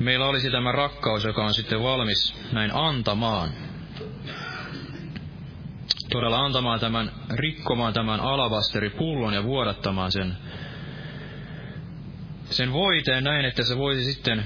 [0.00, 3.50] Meillä olisi tämä rakkaus, joka on sitten valmis näin antamaan
[6.10, 10.36] todella antamaan tämän, rikkomaan tämän alabasteripullon ja vuodattamaan sen,
[12.50, 14.44] sen voiteen näin, että se voisi sitten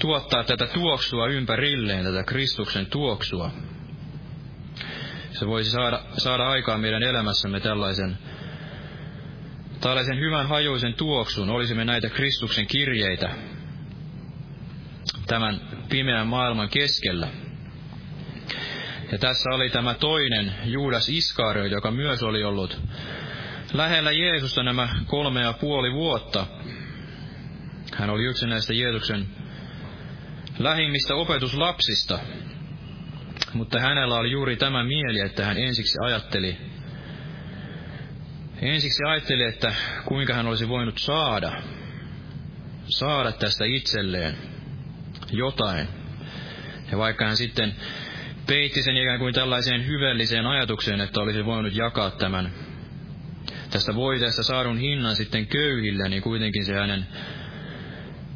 [0.00, 3.50] tuottaa tätä tuoksua ympärilleen, tätä Kristuksen tuoksua.
[5.30, 8.18] Se voisi saada, saada aikaan meidän elämässämme tällaisen,
[9.80, 13.30] tällaisen hyvän hajuisen tuoksun, olisimme näitä Kristuksen kirjeitä
[15.26, 17.28] tämän pimeän maailman keskellä.
[19.12, 22.80] Ja tässä oli tämä toinen Juudas Iskario, joka myös oli ollut
[23.72, 26.46] lähellä Jeesusta nämä kolme ja puoli vuotta.
[27.96, 29.39] Hän oli yksi näistä Jeesuksen
[30.60, 32.18] lähimmistä opetuslapsista.
[33.54, 36.56] Mutta hänellä oli juuri tämä mieli, että hän ensiksi ajatteli,
[38.62, 41.62] ensiksi ajatteli, että kuinka hän olisi voinut saada,
[42.88, 44.34] saada tästä itselleen
[45.32, 45.88] jotain.
[46.92, 47.74] Ja vaikka hän sitten
[48.46, 52.52] peitti sen ikään kuin tällaiseen hyvelliseen ajatukseen, että olisi voinut jakaa tämän
[53.70, 57.06] tästä voiteesta saadun hinnan sitten köyhille, niin kuitenkin se hänen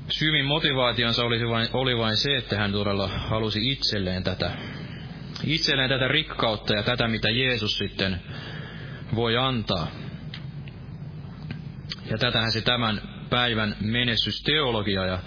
[0.09, 4.51] syvin motivaationsa oli vain, oli vain se, että hän todella halusi itselleen tätä,
[5.45, 8.21] itselleen tätä rikkautta ja tätä, mitä Jeesus sitten
[9.15, 9.87] voi antaa.
[12.11, 13.01] Ja tätähän se tämän
[13.31, 15.19] päivän menestysteologia ja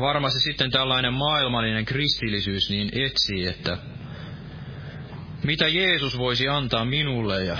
[0.00, 3.78] varmasti sitten tällainen maailmallinen kristillisyys niin etsii, että
[5.44, 7.58] mitä Jeesus voisi antaa minulle ja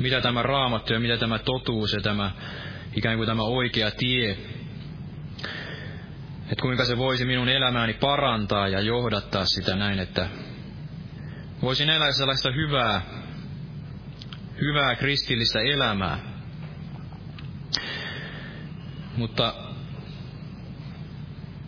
[0.00, 2.30] mitä tämä raamattu ja mitä tämä totuus ja tämä
[2.96, 4.38] ikään kuin tämä oikea tie,
[6.52, 10.28] että kuinka se voisi minun elämääni parantaa ja johdattaa sitä näin, että
[11.62, 13.00] voisin elää sellaista hyvää,
[14.60, 16.18] hyvää kristillistä elämää.
[19.16, 19.54] Mutta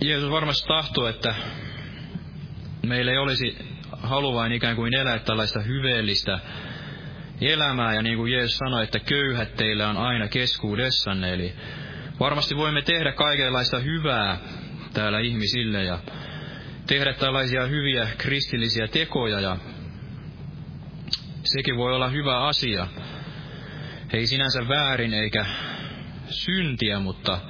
[0.00, 1.34] Jeesus varmasti tahtoo, että
[2.86, 3.58] meillä ei olisi
[4.02, 6.38] halu vain ikään kuin elää tällaista hyveellistä
[7.40, 11.54] elämää, ja niin kuin Jeesus sanoi, että köyhät teillä on aina keskuudessanne, eli
[12.20, 14.38] varmasti voimme tehdä kaikenlaista hyvää
[14.98, 15.98] täällä ihmisille ja
[16.86, 19.56] tehdä tällaisia hyviä kristillisiä tekoja ja
[21.44, 22.86] sekin voi olla hyvä asia.
[24.12, 25.46] Ei sinänsä väärin eikä
[26.30, 27.40] syntiä, mutta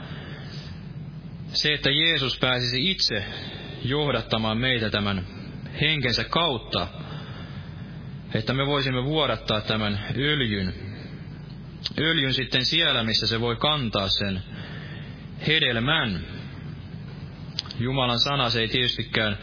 [1.52, 3.24] se, että Jeesus pääsisi itse
[3.84, 5.26] johdattamaan meitä tämän
[5.80, 6.88] henkensä kautta,
[8.34, 10.74] että me voisimme vuodattaa tämän öljyn,
[11.98, 14.42] öljyn sitten siellä, missä se voi kantaa sen
[15.46, 16.37] hedelmän.
[17.78, 19.38] Jumalan sana se ei tietystikään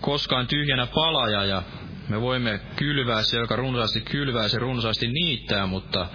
[0.00, 1.62] koskaan tyhjänä palaja ja
[2.08, 6.08] me voimme kylvää se, joka runsaasti kylvää, se runsaasti niittää, mutta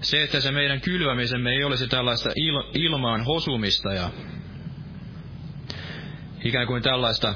[0.00, 4.10] se, että se meidän kylvämisemme ei olisi tällaista il, ilmaan hosumista ja
[6.44, 7.34] ikään kuin tällaista,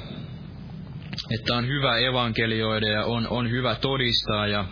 [1.31, 4.65] että on hyvä evankelioida ja on, on hyvä todistaa ja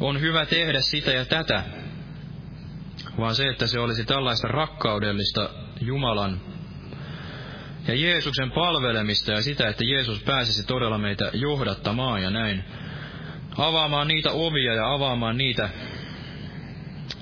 [0.00, 1.64] on hyvä tehdä sitä ja tätä,
[3.18, 5.50] vaan se, että se olisi tällaista rakkaudellista
[5.80, 6.51] Jumalan
[7.88, 12.64] ja Jeesuksen palvelemista ja sitä, että Jeesus pääsisi todella meitä johdattamaan ja näin
[13.58, 15.70] avaamaan niitä ovia ja avaamaan niitä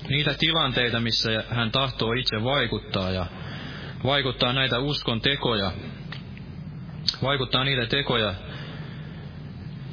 [0.09, 3.27] niitä tilanteita, missä hän tahtoo itse vaikuttaa ja
[4.05, 5.73] vaikuttaa näitä uskon tekoja,
[7.23, 8.35] vaikuttaa niitä tekoja,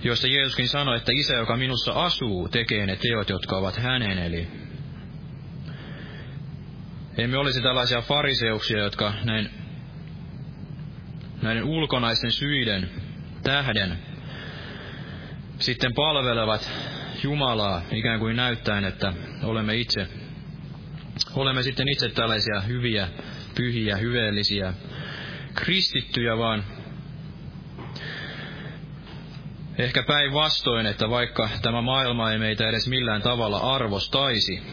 [0.04, 4.18] joista Jeesuskin sanoi, että isä, joka minussa asuu, tekee ne teot, jotka ovat hänen.
[4.18, 4.48] Eli
[7.18, 9.50] emme olisi tällaisia fariseuksia, jotka näin,
[11.48, 12.90] näiden ulkonaisten syiden
[13.44, 13.98] tähden
[15.60, 16.72] sitten palvelevat
[17.24, 20.08] Jumalaa ikään kuin näyttäen, että olemme itse,
[21.36, 23.08] olemme sitten itse tällaisia hyviä,
[23.56, 24.74] pyhiä, hyveellisiä
[25.56, 26.64] kristittyjä, vaan
[29.78, 34.64] ehkä päinvastoin, että vaikka tämä maailma ei meitä edes millään tavalla arvostaisi,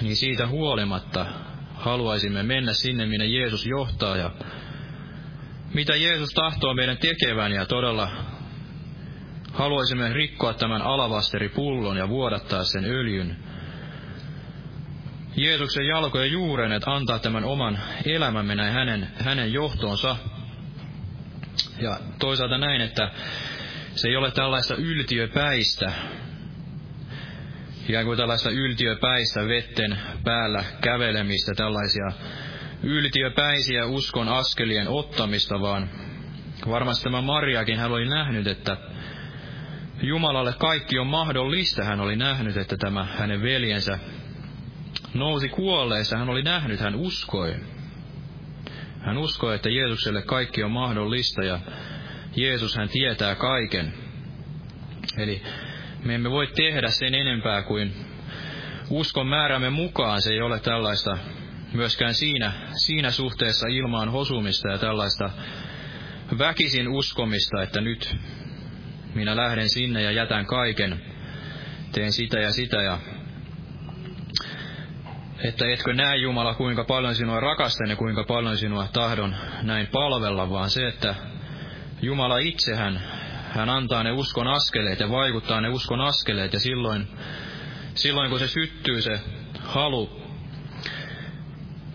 [0.00, 1.26] niin siitä huolimatta
[1.74, 4.30] haluaisimme mennä sinne, minne Jeesus johtaa ja
[5.74, 8.08] mitä Jeesus tahtoo meidän tekevän ja todella
[9.52, 13.36] haluaisimme rikkoa tämän alavasteripullon ja vuodattaa sen öljyn
[15.36, 20.16] Jeesuksen jalkojen juuren, että antaa tämän oman elämämme näin hänen, hänen johtoonsa.
[21.80, 23.10] Ja toisaalta näin, että
[23.94, 25.92] se ei ole tällaista yltiöpäistä,
[27.88, 32.12] ikään kuin tällaista yltiöpäistä vetten päällä kävelemistä, tällaisia
[32.84, 35.90] yltiöpäisiä uskon askelien ottamista, vaan
[36.68, 38.76] varmasti tämä Mariakin hän oli nähnyt, että
[40.02, 41.84] Jumalalle kaikki on mahdollista.
[41.84, 43.98] Hän oli nähnyt, että tämä hänen veljensä
[45.14, 46.18] nousi kuolleessa.
[46.18, 47.54] Hän oli nähnyt, hän uskoi.
[49.00, 51.60] Hän uskoi, että Jeesukselle kaikki on mahdollista ja
[52.36, 53.94] Jeesus hän tietää kaiken.
[55.18, 55.42] Eli
[56.04, 57.94] me emme voi tehdä sen enempää kuin
[58.90, 60.22] uskon määrämme mukaan.
[60.22, 61.18] Se ei ole tällaista
[61.74, 62.52] myöskään siinä,
[62.86, 65.30] siinä suhteessa ilmaan hosumista ja tällaista
[66.38, 68.16] väkisin uskomista, että nyt
[69.14, 71.02] minä lähden sinne ja jätän kaiken,
[71.92, 72.98] teen sitä ja sitä ja
[75.44, 80.50] että etkö näe Jumala, kuinka paljon sinua rakastan ja kuinka paljon sinua tahdon näin palvella,
[80.50, 81.14] vaan se, että
[82.02, 83.02] Jumala itsehän,
[83.50, 87.08] hän antaa ne uskon askeleet ja vaikuttaa ne uskon askeleet ja silloin,
[87.94, 89.20] silloin kun se syttyy se
[89.60, 90.23] halu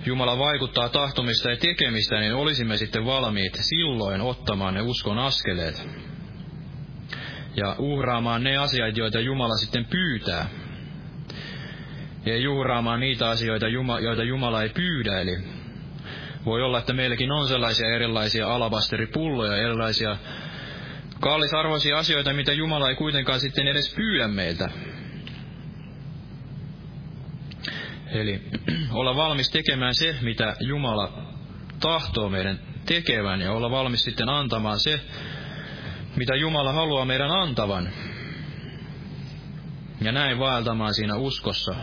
[0.06, 5.89] Jumala vaikuttaa tahtomista ja tekemistä, niin olisimme sitten valmiit silloin ottamaan ne uskon askeleet
[7.56, 10.50] ja uhraamaan ne asiat, joita Jumala sitten pyytää.
[12.26, 13.66] Ja uhraamaan niitä asioita,
[14.02, 15.20] joita Jumala ei pyydä.
[15.20, 15.38] Eli
[16.45, 20.18] voi olla, että meilläkin on sellaisia erilaisia alabasteripulloja, erilaisia
[21.20, 24.70] kallisarvoisia asioita, mitä Jumala ei kuitenkaan sitten edes pyydä meiltä.
[28.12, 28.41] Eli
[28.99, 31.12] olla valmis tekemään se, mitä Jumala
[31.80, 35.01] tahtoo meidän tekevän, ja olla valmis sitten antamaan se,
[36.16, 37.89] mitä Jumala haluaa meidän antavan.
[40.01, 41.76] Ja näin vaeltamaan siinä uskossa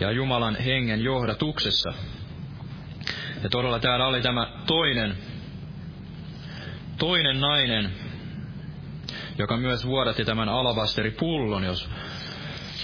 [0.00, 1.92] ja Jumalan hengen johdatuksessa.
[3.42, 5.16] Ja todella täällä oli tämä toinen,
[6.98, 7.92] toinen nainen,
[9.38, 11.90] joka myös vuodatti tämän alabasteripullon, jos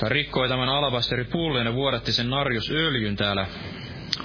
[0.03, 3.47] rikkoi tämän alabasteripullon ja vuodatti sen narjusöljyn täällä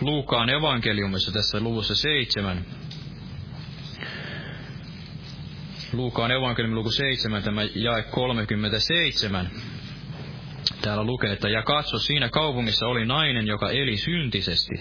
[0.02, 2.66] Luukaan evankeliumissa tässä luvussa seitsemän.
[5.94, 9.50] Luukaan evankeliumi luku 7, tämä jae 37.
[10.82, 14.76] Täällä lukee, että ja katso, siinä kaupungissa oli nainen, joka eli syntisesti.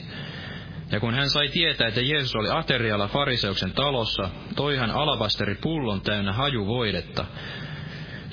[0.93, 6.01] Ja kun hän sai tietää, että Jeesus oli aterialla fariseuksen talossa, toi hän alabasteri pullon
[6.01, 7.24] täynnä hajuvoidetta.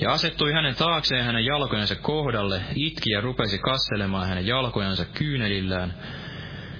[0.00, 5.94] Ja asettui hänen taakseen hänen jalkojensa kohdalle, itki ja rupesi kasselemaan hänen jalkojansa kyynelillään.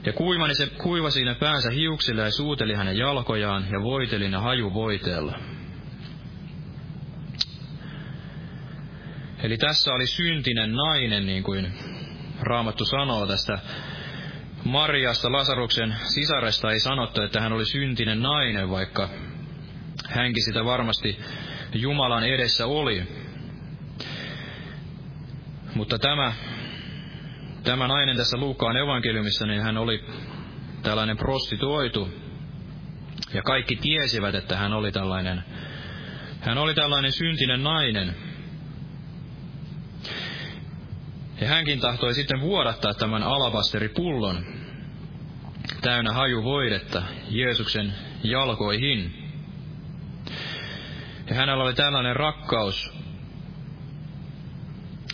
[0.07, 5.39] Ja kuivani se, kuivasi ne päänsä hiuksilla ja suuteli hänen jalkojaan ja voiteli ne hajuvoiteella.
[9.43, 11.73] Eli tässä oli syntinen nainen, niin kuin
[12.41, 13.59] Raamattu sanoo tästä
[14.65, 19.09] Mariasta, Lasaruksen sisaresta ei sanottu, että hän oli syntinen nainen, vaikka
[20.09, 21.19] hänkin sitä varmasti
[21.75, 23.03] Jumalan edessä oli.
[25.75, 26.33] Mutta tämä,
[27.65, 30.05] tämä nainen tässä Luukkaan evankeliumissa, niin hän oli
[30.83, 32.09] tällainen prostituoitu.
[33.35, 35.45] Ja kaikki tiesivät, että hän oli tällainen,
[36.41, 38.17] hän oli tällainen syntinen nainen.
[41.41, 44.45] Ja hänkin tahtoi sitten vuodattaa tämän alabasteripullon
[45.81, 49.20] täynnä hajuvoidetta Jeesuksen jalkoihin.
[51.31, 52.93] Ja hänellä oli tällainen rakkaus.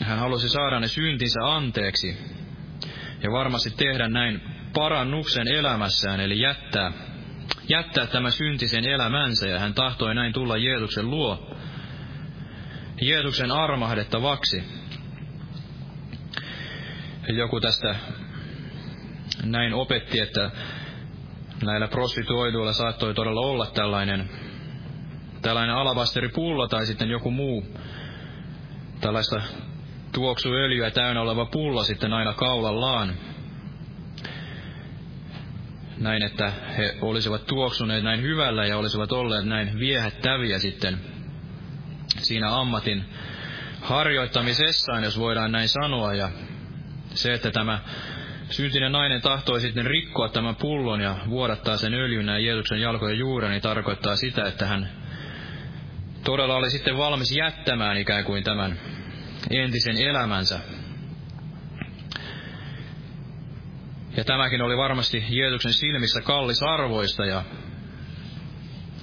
[0.02, 2.18] Hän halusi saada ne syntinsä anteeksi
[3.22, 4.40] ja varmasti tehdä näin
[4.74, 6.92] parannuksen elämässään, eli jättää,
[7.68, 11.56] jättää tämä syntisen elämänsä, ja hän tahtoi näin tulla Jeesuksen luo,
[13.00, 14.64] Jeesuksen armahdettavaksi
[17.28, 17.96] joku tästä
[19.44, 20.50] näin opetti, että
[21.64, 24.30] näillä prostituoiduilla saattoi todella olla tällainen,
[25.47, 27.66] tällainen alabasteripullo tai sitten joku muu
[29.01, 29.42] tällaista
[30.12, 33.14] tuoksuöljyä täynnä oleva pullo sitten aina kaulallaan.
[35.99, 40.99] Näin, että he olisivat tuoksuneet näin hyvällä ja olisivat olleet näin viehättäviä sitten
[42.18, 43.05] siinä ammatin
[43.80, 46.14] harjoittamisessaan, jos voidaan näin sanoa.
[46.14, 46.28] Ja
[47.14, 47.78] se, että tämä
[48.51, 53.51] syntinen nainen tahtoi sitten rikkoa tämän pullon ja vuodattaa sen öljyn näin Jeesuksen jalkojen juuren,
[53.51, 55.05] niin tarkoittaa sitä, että hän
[56.27, 58.79] todella oli sitten valmis jättämään ikään kuin tämän
[59.51, 60.61] entisen elämänsä.
[64.16, 67.43] Ja tämäkin oli varmasti Jeesuksen silmissä kallisarvoista ja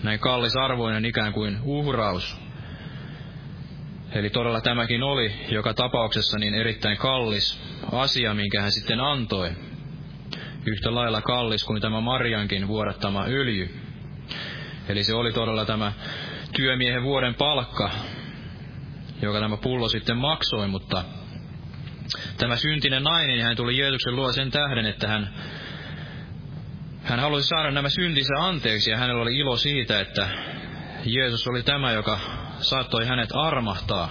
[0.03, 2.37] näin kallisarvoinen ikään kuin uhraus.
[4.11, 7.61] Eli todella tämäkin oli joka tapauksessa niin erittäin kallis
[7.91, 9.51] asia, minkä hän sitten antoi.
[10.65, 13.75] Yhtä lailla kallis kuin tämä Mariankin vuodattama öljy.
[14.89, 15.93] Eli se oli todella tämä
[16.55, 17.91] työmiehen vuoden palkka,
[19.21, 21.03] joka tämä pullo sitten maksoi, mutta
[22.37, 25.33] tämä syntinen nainen, hän tuli Jeesuksen luo sen tähden, että hän,
[27.03, 30.27] hän halusi saada nämä syntinsä anteeksi ja hänellä oli ilo siitä, että
[31.05, 32.19] Jeesus oli tämä, joka
[32.59, 34.09] saattoi hänet armahtaa.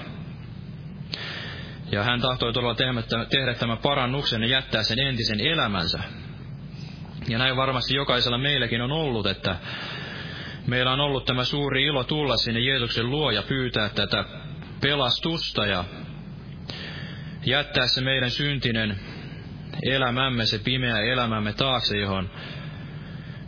[1.92, 2.74] Ja hän tahtoi todella
[3.30, 5.98] tehdä tämän parannuksen ja jättää sen entisen elämänsä.
[7.28, 9.56] Ja näin varmasti jokaisella meilläkin on ollut, että
[10.66, 14.24] meillä on ollut tämä suuri ilo tulla sinne Jeesuksen luo ja pyytää tätä
[14.80, 15.84] pelastusta ja
[17.46, 19.00] jättää se meidän syntinen
[19.82, 22.30] elämämme, se pimeä elämämme taakse, johon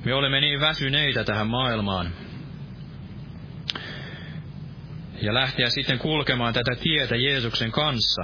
[0.05, 2.11] me olemme niin väsyneitä tähän maailmaan.
[5.23, 8.23] Ja lähteä sitten kulkemaan tätä tietä Jeesuksen kanssa.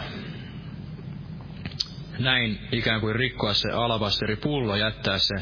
[2.19, 5.35] Näin ikään kuin rikkoa se alabasteripullo, jättää se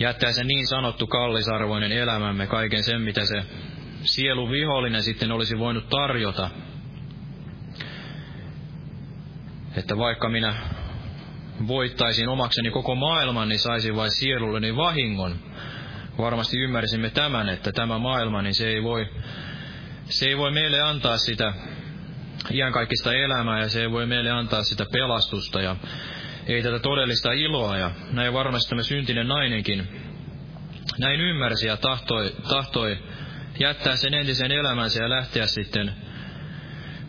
[0.00, 3.42] jättää se niin sanottu kallisarvoinen elämämme, kaiken sen, mitä se
[4.02, 6.50] sielun vihollinen sitten olisi voinut tarjota.
[9.76, 10.54] Että vaikka minä
[11.66, 15.36] voittaisin omakseni koko maailman, niin saisin vain sielulleni vahingon.
[16.18, 19.08] Varmasti ymmärsimme tämän, että tämä maailma, niin se ei voi,
[20.04, 21.54] se ei voi meille antaa sitä
[22.50, 25.76] iankaikkista elämää ja se ei voi meille antaa sitä pelastusta ja
[26.54, 27.78] ei tätä todellista iloa.
[27.78, 29.88] Ja näin varmasti tämä syntinen nainenkin
[30.98, 32.98] näin ymmärsi ja tahtoi, tahtoi
[33.60, 35.92] jättää sen entisen elämänsä ja lähteä sitten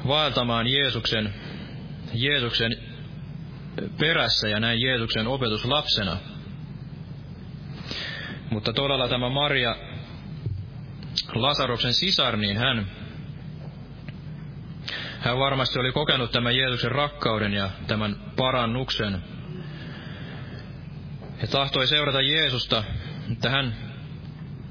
[0.08, 1.34] vaeltamaan Jeesuksen,
[2.14, 2.78] Jeesuksen
[4.00, 6.18] perässä ja näin Jeesuksen opetuslapsena.
[8.50, 9.76] Mutta todella tämä Maria,
[11.36, 12.92] Lasaruksen sisar, niin hän,
[15.22, 19.24] hän varmasti oli kokenut tämän Jeesuksen rakkauden ja tämän parannuksen.
[21.42, 22.84] Ja tahtoi seurata Jeesusta,
[23.32, 23.76] että hän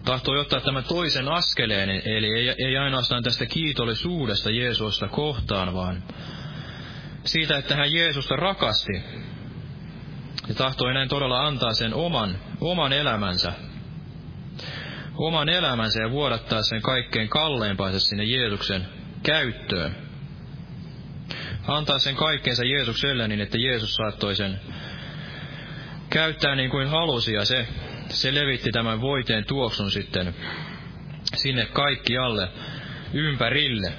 [0.04, 6.02] tahtoi ottaa tämän toisen askeleen, eli ei, ei ainoastaan tästä kiitollisuudesta Jeesusta kohtaan, vaan
[7.24, 9.02] siitä, että hän Jeesusta rakasti.
[10.48, 13.52] Ja tahtoi näin todella antaa sen oman, oman elämänsä,
[15.18, 18.86] oman elämänsä ja vuodattaa sen kaikkein kalleimpaansa sinne Jeesuksen
[19.22, 20.09] käyttöön.
[21.70, 24.60] Antaa sen kaikkeensa Jeesukselle niin, että Jeesus saattoi sen
[26.10, 27.68] käyttää niin kuin halusi ja se
[28.08, 30.34] se levitti tämän voiteen tuoksun sitten
[31.36, 32.48] sinne kaikkialle
[33.12, 33.92] ympärille.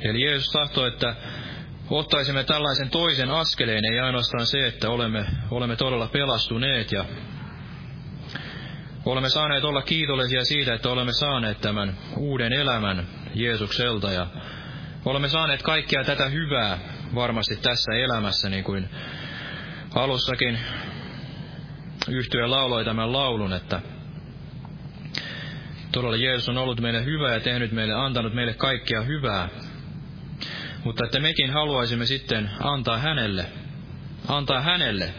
[0.00, 1.16] Eli Jeesus tahtoi, että
[1.90, 7.04] ottaisimme tällaisen toisen askeleen, ei ainoastaan se, että olemme, olemme todella pelastuneet ja
[9.04, 14.26] olemme saaneet olla kiitollisia siitä, että olemme saaneet tämän uuden elämän Jeesukselta ja
[15.04, 16.78] olemme saaneet kaikkea tätä hyvää
[17.14, 18.88] varmasti tässä elämässä, niin kuin
[19.94, 20.58] alussakin
[22.08, 23.80] yhtyä lauloi tämän laulun, että
[25.92, 29.48] todella Jeesus on ollut meille hyvä ja tehnyt meille, antanut meille kaikkea hyvää.
[30.84, 33.46] Mutta että mekin haluaisimme sitten antaa hänelle,
[34.28, 35.14] antaa hänelle.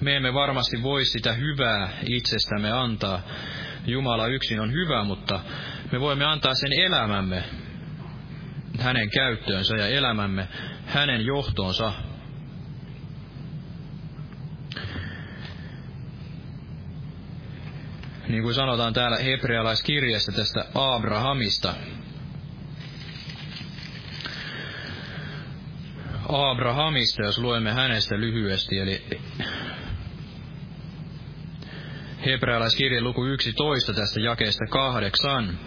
[0.00, 3.22] Me emme varmasti voi sitä hyvää itsestämme antaa.
[3.86, 5.40] Jumala yksin on hyvä, mutta
[5.92, 7.44] me voimme antaa sen elämämme
[8.80, 10.48] hänen käyttöönsä ja elämämme
[10.86, 11.92] hänen johtoonsa
[18.28, 21.74] niin kuin sanotaan täällä hebrealaiskirjassa tästä Abrahamista.
[26.28, 29.06] Abrahamista, jos luemme hänestä lyhyesti, eli
[32.26, 35.58] hebrealaiskirjan luku 11 tästä jakeesta kahdeksan.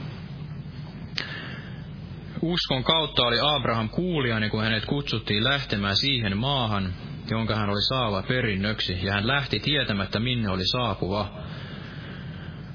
[2.44, 6.94] Uskon kautta oli Abraham kuulijani, kun hänet kutsuttiin lähtemään siihen maahan,
[7.30, 11.32] jonka hän oli saava perinnöksi, ja hän lähti tietämättä, minne oli saapuva.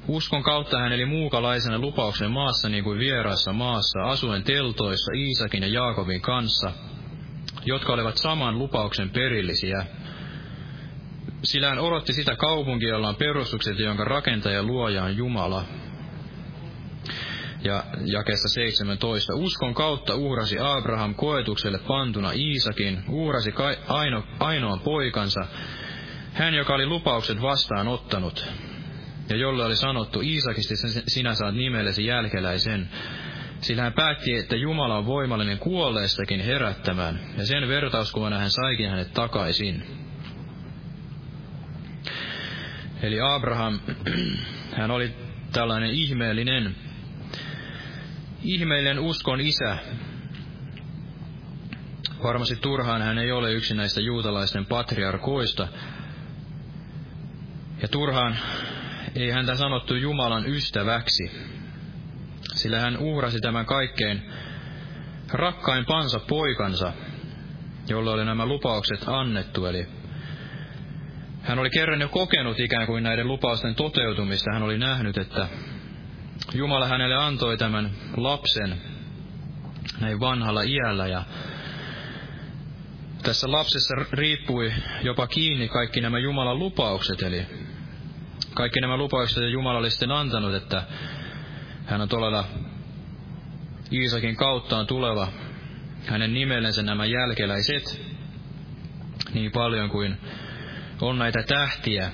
[0.06, 5.68] Uskon kautta hän eli muukalaisena lupauksen maassa niin kuin vieraassa maassa, asuen teltoissa Iisakin ja
[5.68, 6.72] Jaakobin kanssa,
[7.64, 9.86] jotka olivat saman lupauksen perillisiä.
[11.42, 15.64] Sillä hän odotti sitä kaupunkia, jolla on perustukset, jonka rakentaja luoja on Jumala.
[17.64, 19.34] Ja jakesta 17.
[19.34, 23.54] Uskon kautta uhrasi Abraham koetukselle pantuna Iisakin, uhrasi
[23.88, 25.40] aino, ainoan poikansa,
[26.32, 28.46] hän joka oli lupaukset vastaan ottanut
[29.28, 30.74] ja jolle oli sanottu, Iisakista
[31.08, 32.88] sinä saat nimellesi jälkeläisen.
[33.60, 39.12] Sillä hän päätti, että Jumala on voimallinen kuolleestakin herättämään, ja sen vertauskuvana hän saikin hänet
[39.12, 39.82] takaisin.
[43.02, 43.80] Eli Abraham,
[44.78, 45.14] hän oli
[45.52, 46.76] tällainen ihmeellinen,
[48.42, 49.78] ihmeellinen uskon isä.
[52.22, 55.68] Varmasti turhaan hän ei ole yksi näistä juutalaisten patriarkoista.
[57.82, 58.38] Ja turhaan
[59.14, 61.30] ei häntä sanottu Jumalan ystäväksi,
[62.54, 64.22] sillä hän uhrasi tämän kaikkein
[65.32, 66.92] rakkain pansa poikansa,
[67.88, 69.86] jolle oli nämä lupaukset annettu, eli
[71.42, 74.52] hän oli kerran jo kokenut ikään kuin näiden lupausten toteutumista.
[74.52, 75.48] Hän oli nähnyt, että
[76.54, 78.82] Jumala hänelle antoi tämän lapsen
[80.00, 81.24] näin vanhalla iällä ja
[83.22, 84.72] tässä lapsessa riippui
[85.02, 87.46] jopa kiinni kaikki nämä Jumalan lupaukset, eli
[88.54, 90.82] kaikki nämä lupaukset Jumala oli sitten antanut, että
[91.86, 92.44] hän on todella
[93.92, 95.28] Iisakin kauttaan tuleva
[96.06, 98.00] hänen nimellensä nämä jälkeläiset
[99.34, 100.16] niin paljon kuin
[101.00, 102.10] on näitä tähtiä.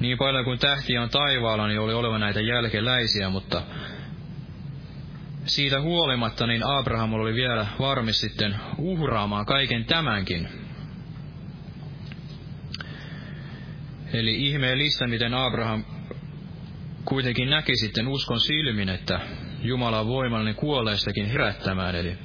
[0.00, 3.62] Niin paljon kuin tähtiä on taivaalla, niin oli oleva näitä jälkeläisiä, mutta
[5.44, 10.48] siitä huolimatta niin Abraham oli vielä varmis sitten uhraamaan kaiken tämänkin.
[14.12, 15.84] Eli ihmeellistä, miten Abraham
[17.04, 19.20] kuitenkin näki sitten uskon silmin, että
[19.62, 21.94] Jumala on voimallinen kuolleistakin herättämään.
[21.94, 22.18] Eli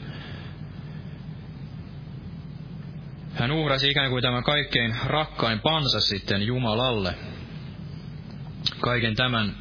[3.33, 7.15] hän uhrasi ikään kuin tämän kaikkein rakkain pansa sitten Jumalalle.
[8.81, 9.55] Kaiken tämän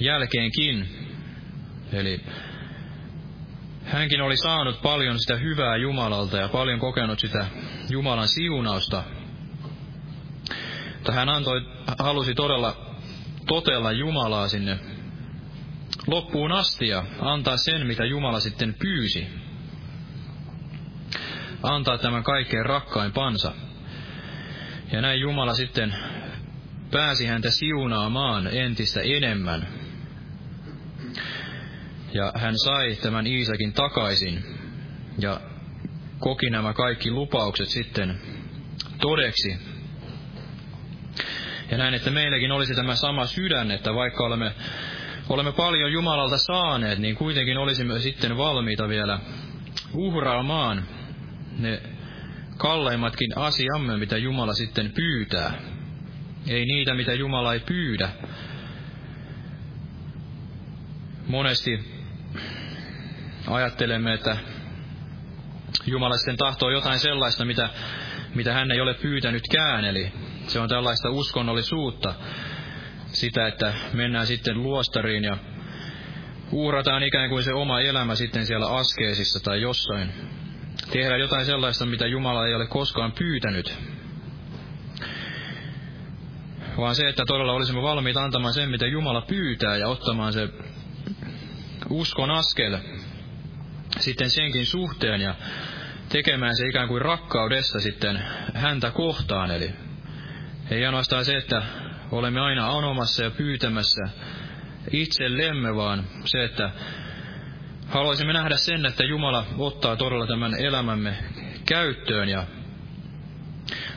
[0.00, 0.88] jälkeenkin.
[1.92, 2.20] Eli
[3.84, 7.46] hänkin oli saanut paljon sitä hyvää Jumalalta ja paljon kokenut sitä
[7.90, 9.04] Jumalan siunausta.
[10.94, 11.60] Mutta hän antoi,
[11.98, 12.88] halusi todella
[13.46, 14.78] totella Jumalaa sinne
[16.06, 19.26] loppuun asti ja antaa sen, mitä Jumala sitten pyysi.
[21.62, 23.52] Antaa tämän kaikkein rakkain pansa.
[24.92, 25.94] Ja näin Jumala sitten
[26.90, 29.68] pääsi häntä siunaamaan entistä enemmän.
[32.14, 34.44] Ja hän sai tämän Iisakin takaisin
[35.18, 35.40] ja
[36.18, 38.20] koki nämä kaikki lupaukset sitten
[39.00, 39.56] todeksi
[41.70, 44.52] ja näin, että meilläkin olisi tämä sama sydän, että vaikka olemme,
[45.28, 49.20] olemme paljon Jumalalta saaneet, niin kuitenkin olisimme sitten valmiita vielä
[49.94, 50.84] uhraamaan
[51.58, 51.82] ne
[52.56, 55.77] kalleimmatkin asiamme, mitä Jumala sitten pyytää.
[56.48, 58.08] Ei niitä, mitä Jumala ei pyydä.
[61.26, 61.84] Monesti
[63.46, 64.36] ajattelemme, että
[65.86, 67.68] Jumala sitten tahtoo jotain sellaista, mitä,
[68.34, 70.12] mitä hän ei ole pyytänytkään, eli
[70.46, 72.14] se on tällaista uskonnollisuutta,
[73.06, 75.36] sitä, että mennään sitten luostariin ja
[76.52, 80.12] uhrataan ikään kuin se oma elämä sitten siellä askeesissa tai jossain.
[80.92, 83.97] Tehdään jotain sellaista, mitä Jumala ei ole koskaan pyytänyt.
[86.78, 90.48] Vaan se, että todella olisimme valmiita antamaan sen, mitä Jumala pyytää ja ottamaan se
[91.90, 92.78] uskon askel
[94.00, 95.34] sitten senkin suhteen ja
[96.08, 98.22] tekemään se ikään kuin rakkaudessa sitten
[98.54, 99.50] häntä kohtaan.
[99.50, 99.70] Eli
[100.70, 101.62] ei ainoastaan se, että
[102.10, 104.02] olemme aina anomassa ja pyytämässä
[104.92, 106.70] itsellemme, vaan se, että
[107.88, 111.18] haluaisimme nähdä sen, että Jumala ottaa todella tämän elämämme
[111.66, 112.44] käyttöön ja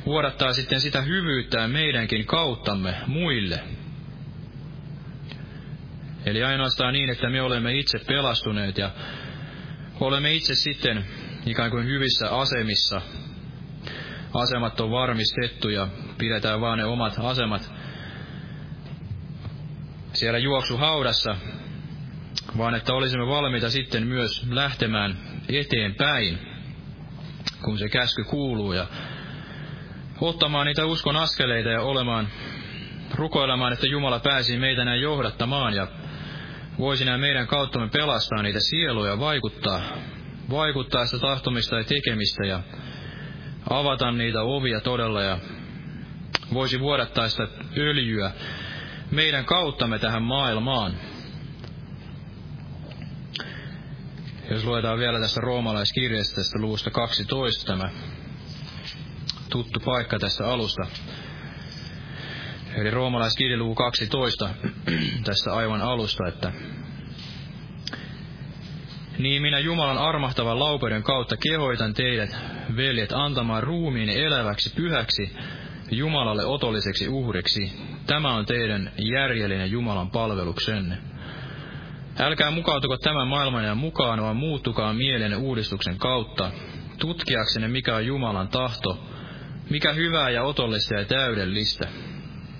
[0.05, 3.59] vuodattaa sitten sitä hyvyyttään meidänkin kauttamme muille.
[6.25, 8.91] Eli ainoastaan niin, että me olemme itse pelastuneet ja
[9.99, 11.05] olemme itse sitten
[11.45, 13.01] ikään kuin hyvissä asemissa
[14.33, 15.87] asemat on varmistettu ja
[16.17, 17.71] pidetään vaan ne omat asemat
[20.13, 21.35] siellä juoksuhaudassa,
[22.57, 25.17] vaan että olisimme valmiita sitten myös lähtemään
[25.49, 26.39] eteenpäin,
[27.65, 28.87] kun se käsky kuuluu ja
[30.21, 32.27] ottamaan niitä uskon askeleita ja olemaan,
[33.15, 35.87] rukoilemaan, että Jumala pääsi meitä näin johdattamaan ja
[36.79, 39.81] voisi näin meidän kauttamme pelastaa niitä sieluja, vaikuttaa,
[40.49, 42.63] vaikuttaa sitä tahtomista ja tekemistä ja
[43.69, 45.39] avata niitä ovia todella ja
[46.53, 47.47] voisi vuodattaa sitä
[47.77, 48.31] öljyä
[49.11, 50.93] meidän kauttamme tähän maailmaan.
[54.51, 57.89] Jos luetaan vielä tästä roomalaiskirjasta tästä luvusta 12 tämä
[59.51, 60.83] tuttu paikka tästä alusta.
[62.75, 64.49] Eli roomalaiskirja luvu 12
[65.23, 66.51] tästä aivan alusta, että
[69.17, 72.37] niin minä Jumalan armahtavan laupeuden kautta kehoitan teidät,
[72.75, 75.35] veljet, antamaan ruumiin eläväksi pyhäksi
[75.91, 77.73] Jumalalle otolliseksi uhriksi.
[78.07, 80.97] Tämä on teidän järjellinen Jumalan palveluksenne.
[82.19, 86.51] Älkää mukautuko tämän maailman ja mukaan, vaan muuttukaa mielen uudistuksen kautta,
[86.99, 89.10] tutkiaksenne mikä on Jumalan tahto,
[89.71, 91.87] mikä hyvää ja otollista ja täydellistä.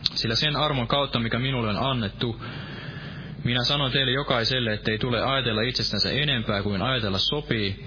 [0.02, 2.42] Sillä sen armon kautta, mikä minulle on annettu,
[3.44, 7.86] minä sanon teille jokaiselle, ettei tule ajatella itsestänsä enempää kuin ajatella sopii,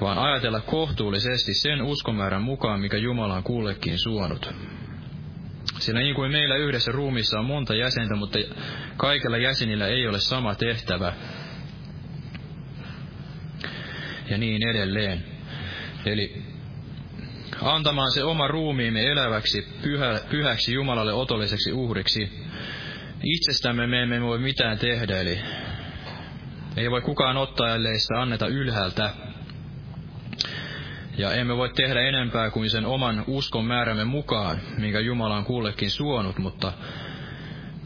[0.00, 4.48] vaan ajatella kohtuullisesti sen uskomäärän mukaan, mikä Jumala on kullekin suonut.
[5.78, 8.38] Sillä niin kuin meillä yhdessä ruumissa on monta jäsentä, mutta
[8.96, 11.12] kaikilla jäsenillä ei ole sama tehtävä.
[14.30, 15.24] Ja niin edelleen.
[16.06, 16.53] Eli
[17.62, 22.32] antamaan se oma ruumiimme eläväksi, pyhä, pyhäksi Jumalalle otolliseksi uhriksi.
[23.22, 25.38] Itsestämme me emme voi mitään tehdä, eli
[26.76, 29.10] ei voi kukaan ottaa, ellei sitä anneta ylhäältä.
[31.18, 35.90] Ja emme voi tehdä enempää kuin sen oman uskon määrämme mukaan, minkä Jumala on kullekin
[35.90, 36.72] suonut, mutta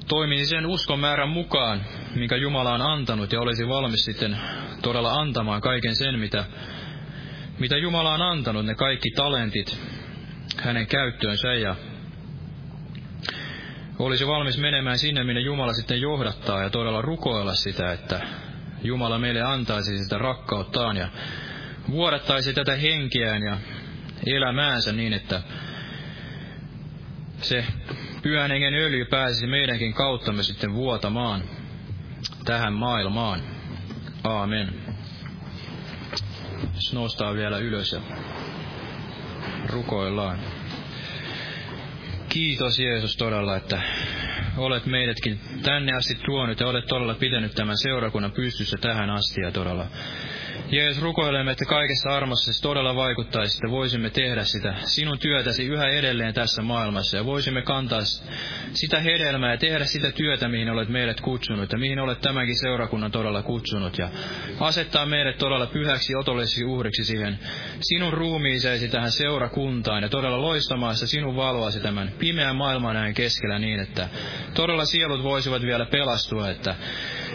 [0.08, 1.80] toimii sen uskon määrän mukaan,
[2.14, 4.38] minkä Jumala on antanut ja olisi valmis sitten
[4.82, 6.44] todella antamaan kaiken sen, mitä,
[7.59, 9.80] mitä Jumala on antanut, ne kaikki talentit
[10.62, 11.76] hänen käyttöönsä ja
[13.98, 18.20] olisi valmis menemään sinne, minne Jumala sitten johdattaa ja todella rukoilla sitä, että
[18.82, 21.09] Jumala meille antaisi sitä rakkauttaan ja
[21.90, 23.56] vuodattaisi tätä henkeään ja
[24.26, 25.42] elämäänsä niin, että
[27.40, 27.64] se
[28.22, 31.42] pyhän hengen öljy pääsisi meidänkin kauttamme sitten vuotamaan
[32.44, 33.40] tähän maailmaan.
[34.24, 34.97] Aamen.
[36.74, 38.00] Jos nostaa vielä ylös ja
[39.66, 40.38] rukoillaan.
[42.28, 43.82] Kiitos Jeesus todella, että
[44.56, 49.52] olet meidätkin tänne asti tuonut ja olet todella pitänyt tämän seurakunnan pystyssä tähän asti ja
[49.52, 49.86] todella
[50.70, 56.34] Jeesus, rukoilemme, että kaikessa armossa todella vaikuttaisi, että voisimme tehdä sitä sinun työtäsi yhä edelleen
[56.34, 58.00] tässä maailmassa ja voisimme kantaa
[58.72, 63.10] sitä hedelmää ja tehdä sitä työtä, mihin olet meidät kutsunut ja mihin olet tämänkin seurakunnan
[63.10, 64.08] todella kutsunut ja
[64.60, 67.38] asettaa meidät todella pyhäksi otollisiksi uhriksi siihen
[67.80, 73.58] sinun ruumiiseesi tähän seurakuntaan ja todella loistamaan sitä sinun valoasi tämän pimeän maailman näin keskellä
[73.58, 74.08] niin, että
[74.54, 76.74] todella sielut voisivat vielä pelastua, että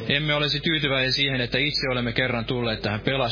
[0.10, 3.23] emme olisi tyytyväisiä siihen, että itse olemme kerran tulleet tähän pelastukseen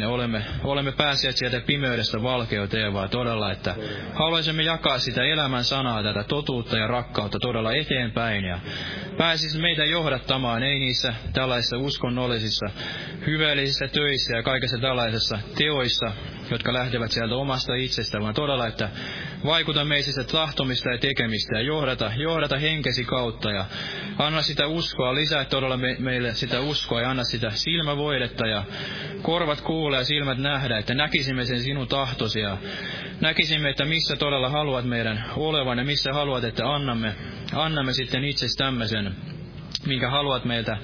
[0.00, 3.74] ja olemme, olemme päässeet sieltä pimeydestä valkeuteen, vaan todella, että
[4.14, 8.58] haluaisimme jakaa sitä elämän sanaa, tätä totuutta ja rakkautta todella eteenpäin ja
[9.16, 12.66] pääsisi meitä johdattamaan, ei niissä tällaisissa uskonnollisissa,
[13.26, 16.12] hyvällisissä töissä ja kaikessa tällaisessa teoissa,
[16.50, 18.88] jotka lähtevät sieltä omasta itsestä, vaan todella, että
[19.44, 23.64] vaikuta meissä tahtomista ja tekemistä ja johdata, johdata henkesi kautta ja
[24.18, 28.64] anna sitä uskoa, lisää todella me, meille sitä uskoa ja anna sitä silmävoidetta ja
[29.22, 32.58] korvat kuulee ja silmät nähdä, että näkisimme sen sinun tahtosi ja
[33.20, 37.14] näkisimme, että missä todella haluat meidän olevan ja missä haluat, että annamme,
[37.52, 39.14] annamme sitten itsestämme sen,
[39.86, 40.78] minkä haluat meiltä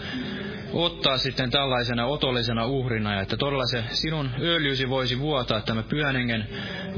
[0.73, 6.17] ottaa sitten tällaisena otollisena uhrina, ja että todella se sinun öljysi voisi vuotaa, tämä pyhän
[6.17, 6.49] hengen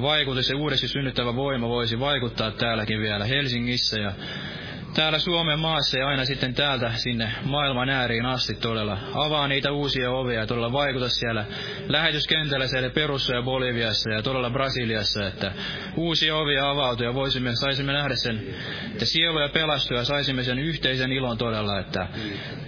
[0.03, 4.01] vaikutus ja uudesti synnyttävä voima voisi vaikuttaa täälläkin vielä Helsingissä.
[4.01, 4.13] Ja
[4.95, 10.11] täällä Suomen maassa ja aina sitten täältä sinne maailman ääriin asti todella avaa niitä uusia
[10.11, 11.45] ovia ja todella vaikuta siellä
[11.89, 15.53] lähetyskentällä siellä Perussa ja Boliviassa ja todella Brasiliassa, että
[15.97, 18.43] uusia ovia avautuu ja voisimme, saisimme nähdä sen,
[18.93, 22.09] että sieluja pelastuu ja saisimme sen yhteisen ilon todella, että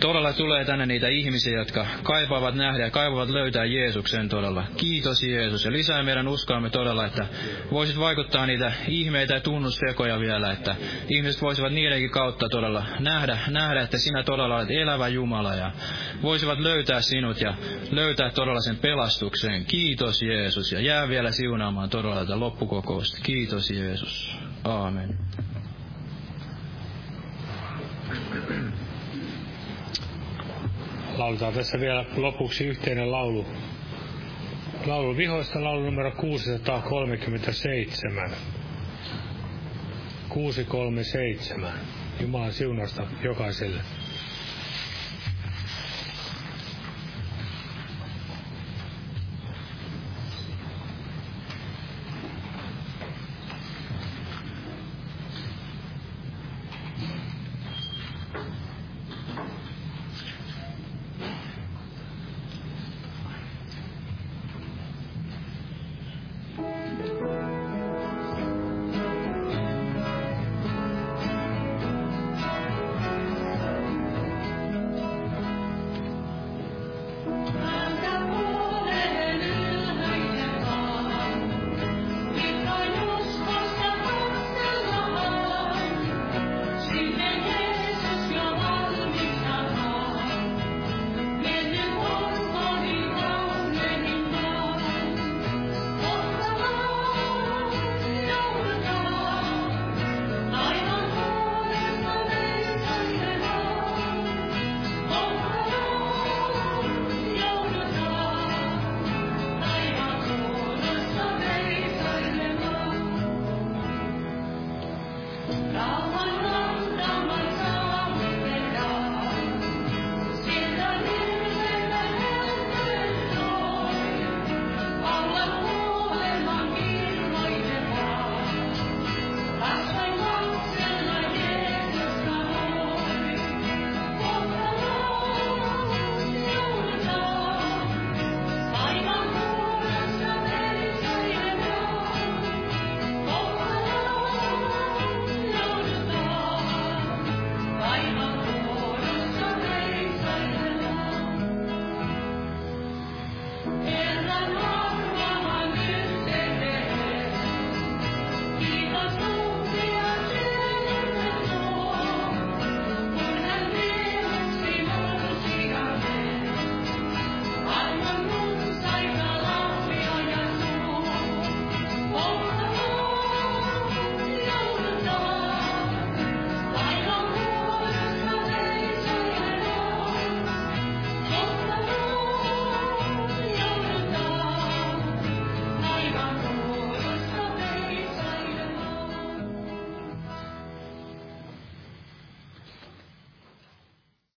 [0.01, 4.65] todella tulee tänne niitä ihmisiä, jotka kaipaavat nähdä ja kaipaavat löytää Jeesuksen todella.
[4.77, 7.27] Kiitos Jeesus ja lisää meidän uskoamme todella, että
[7.73, 10.77] voisit vaikuttaa niitä ihmeitä ja tunnustekoja vielä, että
[11.09, 15.73] ihmiset voisivat niidenkin kautta todella nähdä, nähdä, että sinä todella olet elävä Jumala ja
[16.23, 17.55] voisivat löytää sinut ja
[17.91, 19.65] löytää todella sen pelastuksen.
[19.65, 23.19] Kiitos Jeesus ja jää vielä siunaamaan todella tätä loppukokousta.
[23.23, 24.37] Kiitos Jeesus.
[24.65, 25.19] Aamen.
[31.17, 33.47] Lauletaan tässä vielä lopuksi yhteinen laulu.
[34.87, 38.31] Laulu vihoista, laulu numero 637.
[40.29, 41.96] 637.
[42.21, 43.81] Jumalan siunasta jokaiselle.